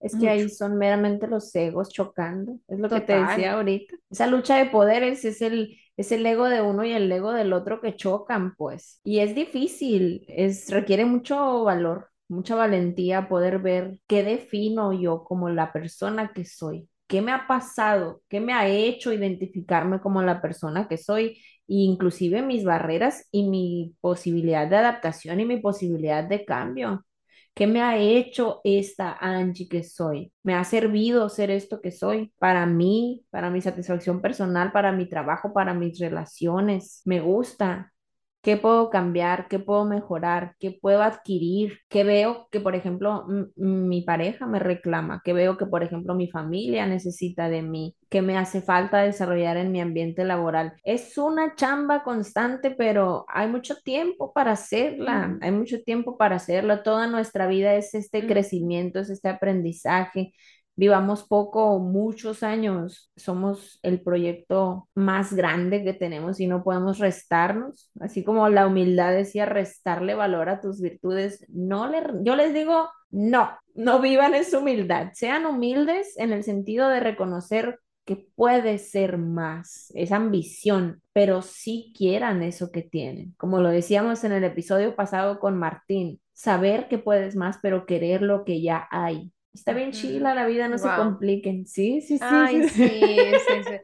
Es 0.02 0.16
que 0.16 0.28
ahí 0.28 0.48
son 0.48 0.76
meramente 0.76 1.28
los 1.28 1.54
egos 1.54 1.90
chocando, 1.90 2.58
es 2.66 2.78
lo 2.80 2.90
que 2.90 3.00
te 3.00 3.14
decía 3.14 3.54
ahorita. 3.54 3.94
Esa 4.10 4.26
lucha 4.26 4.56
de 4.56 4.66
poderes 4.66 5.24
es 5.24 5.40
el, 5.40 5.78
es 5.96 6.10
el 6.10 6.26
ego 6.26 6.48
de 6.48 6.60
uno 6.60 6.84
y 6.84 6.92
el 6.92 7.10
ego 7.10 7.32
del 7.32 7.52
otro 7.52 7.80
que 7.80 7.94
chocan, 7.94 8.54
pues. 8.56 9.00
Y 9.04 9.20
es 9.20 9.34
difícil, 9.34 10.24
es, 10.28 10.70
requiere 10.70 11.04
mucho 11.04 11.62
valor, 11.62 12.08
mucha 12.28 12.56
valentía 12.56 13.28
poder 13.28 13.60
ver 13.60 14.00
qué 14.08 14.24
defino 14.24 14.92
yo 14.92 15.22
como 15.22 15.48
la 15.50 15.72
persona 15.72 16.32
que 16.34 16.44
soy, 16.44 16.88
qué 17.06 17.22
me 17.22 17.30
ha 17.30 17.46
pasado, 17.46 18.22
qué 18.28 18.40
me 18.40 18.54
ha 18.54 18.66
hecho 18.68 19.12
identificarme 19.12 20.00
como 20.00 20.20
la 20.22 20.42
persona 20.42 20.88
que 20.88 20.96
soy 20.98 21.38
inclusive 21.68 22.42
mis 22.42 22.64
barreras 22.64 23.28
y 23.30 23.48
mi 23.48 23.94
posibilidad 24.00 24.68
de 24.68 24.76
adaptación 24.76 25.40
y 25.40 25.46
mi 25.46 25.58
posibilidad 25.58 26.24
de 26.24 26.44
cambio. 26.44 27.04
¿Qué 27.54 27.66
me 27.66 27.82
ha 27.82 27.98
hecho 27.98 28.60
esta 28.64 29.12
Angie 29.20 29.68
que 29.68 29.82
soy? 29.84 30.32
¿Me 30.42 30.54
ha 30.54 30.64
servido 30.64 31.28
ser 31.28 31.50
esto 31.50 31.80
que 31.82 31.90
soy? 31.92 32.32
Para 32.38 32.64
mí, 32.66 33.26
para 33.30 33.50
mi 33.50 33.60
satisfacción 33.60 34.22
personal, 34.22 34.72
para 34.72 34.90
mi 34.92 35.06
trabajo, 35.08 35.52
para 35.52 35.74
mis 35.74 35.98
relaciones. 35.98 37.02
Me 37.04 37.20
gusta, 37.20 37.91
¿Qué 38.42 38.56
puedo 38.56 38.90
cambiar? 38.90 39.46
¿Qué 39.46 39.60
puedo 39.60 39.84
mejorar? 39.84 40.56
¿Qué 40.58 40.72
puedo 40.72 41.02
adquirir? 41.02 41.78
¿Qué 41.88 42.02
veo 42.02 42.48
que, 42.50 42.58
por 42.58 42.74
ejemplo, 42.74 43.24
mi 43.54 44.02
pareja 44.02 44.46
me 44.46 44.58
reclama? 44.58 45.22
¿Qué 45.24 45.32
veo 45.32 45.56
que, 45.56 45.66
por 45.66 45.84
ejemplo, 45.84 46.16
mi 46.16 46.28
familia 46.28 46.84
necesita 46.88 47.48
de 47.48 47.62
mí? 47.62 47.94
¿Qué 48.10 48.20
me 48.20 48.36
hace 48.36 48.60
falta 48.60 48.98
desarrollar 48.98 49.56
en 49.58 49.70
mi 49.70 49.80
ambiente 49.80 50.24
laboral? 50.24 50.72
Es 50.82 51.16
una 51.18 51.54
chamba 51.54 52.02
constante, 52.02 52.72
pero 52.72 53.24
hay 53.28 53.46
mucho 53.46 53.76
tiempo 53.84 54.32
para 54.32 54.52
hacerla. 54.52 55.38
Hay 55.40 55.52
mucho 55.52 55.80
tiempo 55.84 56.18
para 56.18 56.34
hacerlo. 56.34 56.82
Toda 56.82 57.06
nuestra 57.06 57.46
vida 57.46 57.74
es 57.76 57.94
este 57.94 58.26
crecimiento, 58.26 58.98
es 58.98 59.10
este 59.10 59.28
aprendizaje 59.28 60.32
vivamos 60.74 61.24
poco 61.24 61.66
o 61.66 61.78
muchos 61.78 62.42
años, 62.42 63.10
somos 63.16 63.78
el 63.82 64.00
proyecto 64.00 64.88
más 64.94 65.32
grande 65.32 65.84
que 65.84 65.92
tenemos 65.92 66.40
y 66.40 66.46
no 66.46 66.62
podemos 66.62 66.98
restarnos, 66.98 67.90
así 68.00 68.24
como 68.24 68.48
la 68.48 68.66
humildad 68.66 69.12
decía 69.12 69.46
restarle 69.46 70.14
valor 70.14 70.48
a 70.48 70.60
tus 70.60 70.80
virtudes, 70.80 71.44
no 71.48 71.88
le, 71.88 72.02
yo 72.22 72.36
les 72.36 72.54
digo, 72.54 72.88
no, 73.10 73.50
no 73.74 74.00
vivan 74.00 74.34
en 74.34 74.44
su 74.44 74.58
humildad, 74.58 75.10
sean 75.14 75.46
humildes 75.46 76.16
en 76.16 76.32
el 76.32 76.44
sentido 76.44 76.88
de 76.88 77.00
reconocer 77.00 77.78
que 78.04 78.26
puede 78.34 78.78
ser 78.78 79.16
más, 79.16 79.92
esa 79.94 80.16
ambición, 80.16 81.02
pero 81.12 81.42
sí 81.42 81.92
quieran 81.96 82.42
eso 82.42 82.72
que 82.72 82.82
tienen. 82.82 83.34
Como 83.36 83.60
lo 83.60 83.68
decíamos 83.68 84.24
en 84.24 84.32
el 84.32 84.44
episodio 84.44 84.96
pasado 84.96 85.38
con 85.38 85.56
Martín, 85.56 86.20
saber 86.32 86.88
que 86.88 86.98
puedes 86.98 87.36
más, 87.36 87.58
pero 87.62 87.86
querer 87.86 88.22
lo 88.22 88.44
que 88.44 88.60
ya 88.60 88.88
hay. 88.90 89.32
Está 89.54 89.72
bien 89.74 89.92
chila 89.92 90.34
la 90.34 90.46
vida, 90.46 90.68
no 90.68 90.78
se 90.78 90.94
compliquen. 90.94 91.66
Sí, 91.66 92.00
sí, 92.00 92.18
sí. 92.18 92.24
Ay, 92.24 92.62
sí, 92.64 93.38
sí, 93.46 93.64
sí. 93.64 93.74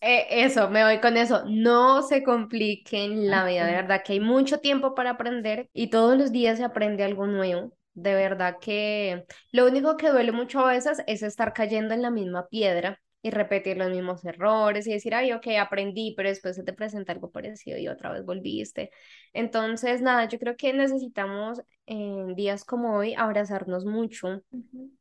Eh, 0.00 0.26
eso, 0.44 0.70
me 0.70 0.84
voy 0.84 1.00
con 1.00 1.16
eso. 1.16 1.44
No 1.46 2.02
se 2.02 2.22
compliquen 2.22 3.30
la 3.30 3.44
vida, 3.44 3.66
de 3.66 3.74
verdad 3.74 4.02
que 4.04 4.14
hay 4.14 4.20
mucho 4.20 4.58
tiempo 4.60 4.94
para 4.94 5.10
aprender 5.10 5.68
y 5.72 5.88
todos 5.90 6.16
los 6.16 6.32
días 6.32 6.58
se 6.58 6.64
aprende 6.64 7.04
algo 7.04 7.26
nuevo. 7.26 7.72
De 7.94 8.14
verdad 8.14 8.56
que 8.60 9.24
lo 9.52 9.66
único 9.66 9.96
que 9.96 10.08
duele 10.10 10.32
mucho 10.32 10.60
a 10.60 10.72
veces 10.72 11.02
es 11.06 11.22
estar 11.22 11.52
cayendo 11.52 11.92
en 11.94 12.02
la 12.02 12.10
misma 12.10 12.48
piedra 12.48 13.00
y 13.20 13.30
repetir 13.30 13.76
los 13.76 13.90
mismos 13.90 14.24
errores 14.24 14.86
y 14.86 14.92
decir, 14.92 15.14
ay, 15.14 15.32
ok, 15.32 15.46
aprendí, 15.60 16.14
pero 16.16 16.28
después 16.28 16.56
se 16.56 16.64
te 16.64 16.72
presenta 16.72 17.12
algo 17.12 17.30
parecido 17.30 17.78
y 17.78 17.86
otra 17.88 18.10
vez 18.12 18.24
volviste. 18.24 18.90
Entonces, 19.32 20.02
nada, 20.02 20.26
yo 20.28 20.38
creo 20.38 20.56
que 20.56 20.72
necesitamos 20.72 21.62
en 21.86 22.34
días 22.34 22.64
como 22.64 22.96
hoy 22.96 23.14
abrazarnos 23.14 23.84
mucho, 23.84 24.42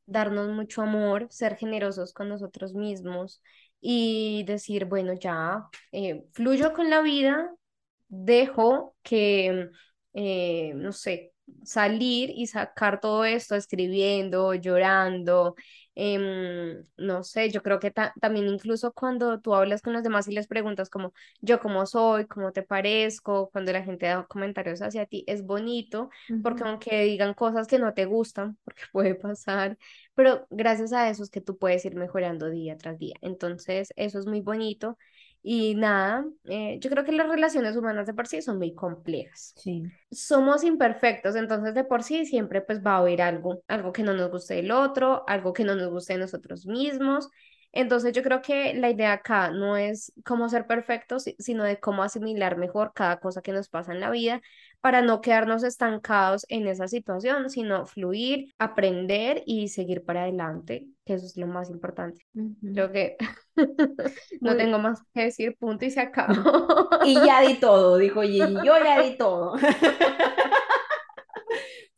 darnos 0.06 0.50
mucho 0.50 0.82
amor, 0.82 1.28
ser 1.30 1.56
generosos 1.58 2.14
con 2.14 2.30
nosotros 2.30 2.74
mismos 2.74 3.42
y 3.82 4.44
decir, 4.46 4.86
bueno, 4.86 5.14
ya, 5.14 5.66
eh, 5.92 6.26
fluyo 6.34 6.74
con 6.74 6.90
la 6.90 7.02
vida, 7.02 7.50
dejo 8.10 8.96
que, 9.04 9.70
eh, 10.14 10.74
no 10.76 10.92
sé, 10.92 11.31
salir 11.64 12.32
y 12.36 12.48
sacar 12.48 13.00
todo 13.00 13.26
esto 13.26 13.56
escribiendo, 13.56 14.54
llorando, 14.54 15.56
Em, 15.94 16.84
no 16.98 17.24
sé, 17.24 17.50
yo 17.52 17.62
creo 17.62 17.80
que 17.80 17.92
también 17.92 18.48
incluso 18.48 18.94
cuando 18.94 19.40
tú 19.42 19.54
hablas 19.56 19.82
con 19.82 19.92
los 19.94 20.04
demás 20.04 20.28
y 20.28 20.32
les 20.34 20.48
preguntas 20.48 20.90
como 20.90 21.14
yo 21.42 21.60
cómo 21.60 21.86
soy, 21.86 22.26
cómo 22.28 22.52
te 22.54 22.64
parezco, 22.64 23.50
cuando 23.52 23.74
la 23.74 23.84
gente 23.84 24.06
da 24.06 24.26
comentarios 24.26 24.82
hacia 24.82 25.06
ti, 25.06 25.24
es 25.28 25.44
bonito, 25.46 26.10
porque 26.42 26.64
aunque 26.64 27.04
digan 27.04 27.34
cosas 27.34 27.68
que 27.68 27.78
no 27.78 27.94
te 27.94 28.06
gustan, 28.06 28.58
porque 28.64 28.84
puede 28.94 29.16
pasar, 29.16 29.78
pero 30.16 30.48
gracias 30.50 30.94
a 30.94 31.10
eso 31.10 31.24
es 31.24 31.30
que 31.30 31.42
tú 31.42 31.58
puedes 31.58 31.84
ir 31.86 31.96
mejorando 31.96 32.50
día 32.50 32.78
tras 32.78 32.98
día. 32.98 33.16
Entonces, 33.22 33.92
eso 33.98 34.20
es 34.20 34.26
muy 34.26 34.40
bonito. 34.42 34.98
Y 35.44 35.74
nada, 35.74 36.26
eh, 36.46 36.78
yo 36.80 36.90
creo 36.90 37.04
que 37.04 37.12
las 37.12 37.28
relaciones 37.28 37.76
humanas 37.76 38.06
de 38.06 38.14
por 38.14 38.28
sí 38.28 38.42
son 38.42 38.60
muy 38.60 38.76
complejas. 38.76 39.54
Sí. 39.58 39.84
Somos 40.12 40.64
imperfectos, 40.64 41.36
entonces 41.36 41.74
de 41.74 41.84
por 41.84 42.04
sí 42.04 42.26
siempre 42.26 42.62
pues 42.62 42.86
va 42.86 42.96
a 42.96 42.98
haber 43.00 43.24
algo, 43.24 43.64
algo 43.68 43.92
que 43.92 44.04
no 44.04 44.14
nos 44.14 44.30
guste 44.30 44.56
del 44.56 44.72
otro, 44.72 45.24
algo 45.28 45.54
que 45.54 45.64
no 45.64 45.76
nos 45.76 45.90
guste 45.90 46.14
de 46.14 46.20
nosotros 46.20 46.68
mismos. 46.68 47.30
Entonces 47.72 48.14
yo 48.14 48.22
creo 48.22 48.42
que 48.42 48.74
la 48.74 48.90
idea 48.90 49.14
acá 49.14 49.50
no 49.52 49.78
es 49.78 50.14
cómo 50.26 50.50
ser 50.50 50.68
perfectos, 50.68 51.24
sino 51.40 51.64
de 51.64 51.80
cómo 51.80 52.04
asimilar 52.04 52.58
mejor 52.58 52.92
cada 52.94 53.20
cosa 53.20 53.42
que 53.42 53.54
nos 53.54 53.70
pasa 53.70 53.94
en 53.94 54.02
la 54.02 54.12
vida 54.12 54.42
para 54.82 55.02
no 55.02 55.22
quedarnos 55.22 55.64
estancados 55.64 56.46
en 56.50 56.68
esa 56.68 56.88
situación, 56.88 57.50
sino 57.50 57.86
fluir, 57.86 58.54
aprender 58.58 59.44
y 59.46 59.68
seguir 59.68 60.04
para 60.04 60.24
adelante, 60.24 60.88
que 61.06 61.14
eso 61.14 61.26
es 61.26 61.38
lo 61.38 61.48
más 61.48 61.70
importante. 61.70 62.26
Creo 62.74 62.92
que 62.92 63.16
no 64.42 64.58
tengo 64.58 64.80
más 64.80 65.02
que 65.14 65.26
decir, 65.26 65.56
punto 65.58 65.86
y 65.86 65.92
se 65.92 66.00
acabó. 66.02 66.90
y 67.06 67.14
ya 67.14 67.42
di 67.42 67.56
todo, 67.56 67.98
dijo 67.98 68.22
Gigi, 68.24 68.54
yo 68.66 68.78
ya 68.84 69.02
di 69.02 69.18
todo. 69.18 69.56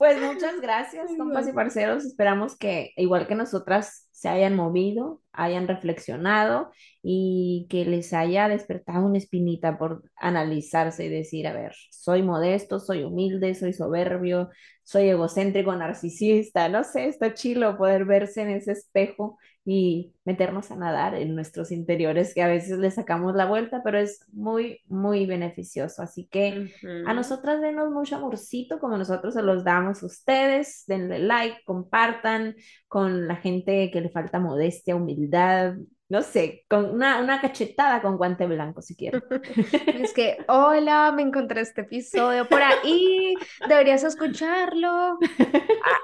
Pues 0.04 0.22
muchas 0.22 0.60
gracias, 0.60 1.12
compas 1.18 1.47
y 1.47 1.54
parceros. 1.54 2.04
Esperamos 2.04 2.58
que, 2.58 2.91
igual 2.97 3.26
que 3.26 3.36
nosotras, 3.36 4.10
se 4.12 4.28
hayan 4.28 4.54
movido, 4.54 5.22
hayan 5.32 5.66
reflexionado 5.66 6.72
y 7.01 7.68
que 7.70 7.86
les 7.86 8.12
haya 8.12 8.49
despertado 8.49 9.06
una 9.06 9.18
espinita 9.18 9.78
por 9.78 10.04
analizarse 10.18 11.06
y 11.06 11.10
decir, 11.10 11.47
a 11.47 11.54
ver, 11.54 11.72
soy 11.89 12.22
modesto, 12.22 12.82
soy 12.82 13.04
humilde, 13.04 13.56
soy 13.56 13.72
soberbio, 13.72 14.49
soy 14.84 15.08
egocéntrico, 15.08 15.74
narcisista, 15.74 16.68
no 16.68 16.84
sé, 16.84 17.08
está 17.08 17.34
chilo 17.34 17.78
poder 17.78 18.04
verse 18.04 18.41
en 18.41 18.49
ese 18.49 18.74
espejo 18.74 19.38
y 19.66 20.14
meternos 20.26 20.72
a 20.72 20.76
nadar 20.76 21.16
en 21.16 21.36
nuestros 21.36 21.72
interiores, 21.72 22.34
que 22.34 22.41
a 22.41 22.47
veces 22.47 22.80
le 22.80 22.91
sacamos 22.91 23.36
la 23.36 23.45
vuelta, 23.45 23.82
pero 23.84 23.97
es 23.97 24.26
muy, 24.34 24.82
muy 24.88 25.26
beneficioso. 25.26 26.01
Así 26.01 26.28
que 26.30 26.72
a 27.05 27.14
nosotras 27.14 27.61
denos 27.61 27.91
mucho 27.91 28.18
amorcito 28.18 28.80
como 28.80 28.97
nosotros 28.97 29.34
se 29.34 29.41
los 29.41 29.64
damos 29.64 30.03
a 30.03 30.05
ustedes, 30.05 30.84
denle 30.88 31.20
like, 31.20 31.61
compartan 31.66 32.55
con 32.88 33.28
la 33.28 33.38
gente 33.38 33.89
que 33.91 34.01
le 34.01 34.09
falta 34.09 34.39
modestia, 34.39 34.95
humildad, 34.95 35.76
no 36.10 36.22
sé, 36.22 36.66
con 36.70 36.91
una, 36.91 37.20
una, 37.22 37.41
cachetada 37.41 38.01
con 38.01 38.18
guante 38.18 38.45
blanco 38.45 38.82
si 38.82 38.95
quieren. 38.95 39.24
Es 40.04 40.14
que, 40.14 40.38
hola, 40.47 41.12
me 41.12 41.24
encontré 41.24 41.62
este 41.62 41.82
episodio 41.82 42.47
por 42.47 42.62
ahí, 42.62 43.34
deberías 43.68 44.04
escucharlo. 44.04 45.18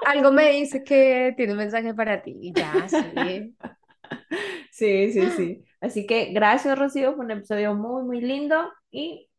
algo 0.06 0.32
me 0.32 0.50
dice 0.50 0.82
que 0.82 1.32
tiene 1.36 1.52
un 1.52 1.58
mensaje 1.58 1.94
para 1.94 2.22
ti 2.22 2.36
y 2.40 2.52
ya, 2.52 2.88
sí. 2.88 3.54
Sí, 4.72 5.12
sí, 5.12 5.30
sí. 5.36 5.64
Así 5.80 6.06
que 6.06 6.32
gracias, 6.32 6.78
Rocío, 6.78 7.14
fue 7.14 7.24
un 7.24 7.30
episodio 7.30 7.74
muy, 7.74 8.02
muy 8.02 8.20
lindo 8.20 8.72
y 8.90 9.29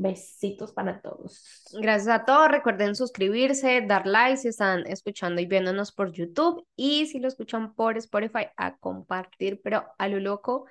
Besitos 0.00 0.72
para 0.72 1.02
todos. 1.02 1.66
Gracias 1.78 2.08
a 2.08 2.24
todos. 2.24 2.48
Recuerden 2.48 2.94
suscribirse, 2.94 3.82
dar 3.86 4.06
like 4.06 4.38
si 4.38 4.48
están 4.48 4.86
escuchando 4.86 5.42
y 5.42 5.46
viéndonos 5.46 5.92
por 5.92 6.10
YouTube. 6.10 6.66
Y 6.74 7.06
si 7.06 7.20
lo 7.20 7.28
escuchan 7.28 7.74
por 7.74 7.98
Spotify, 7.98 8.46
a 8.56 8.76
compartir, 8.78 9.60
pero 9.62 9.84
a 9.98 10.08
lo 10.08 10.18
loco, 10.18 10.64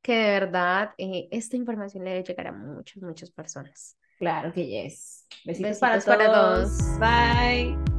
que 0.00 0.14
de 0.14 0.30
verdad 0.40 0.90
eh, 0.98 1.26
esta 1.32 1.56
información 1.56 2.04
le 2.04 2.10
debe 2.10 2.22
llegar 2.22 2.46
a 2.46 2.52
muchas, 2.52 3.02
muchas 3.02 3.30
personas. 3.32 3.98
Claro 4.18 4.52
que 4.52 4.66
yes. 4.66 5.26
Besitos, 5.44 5.78
para, 5.78 6.00
todos. 6.00 6.78
Bye. 7.00 7.95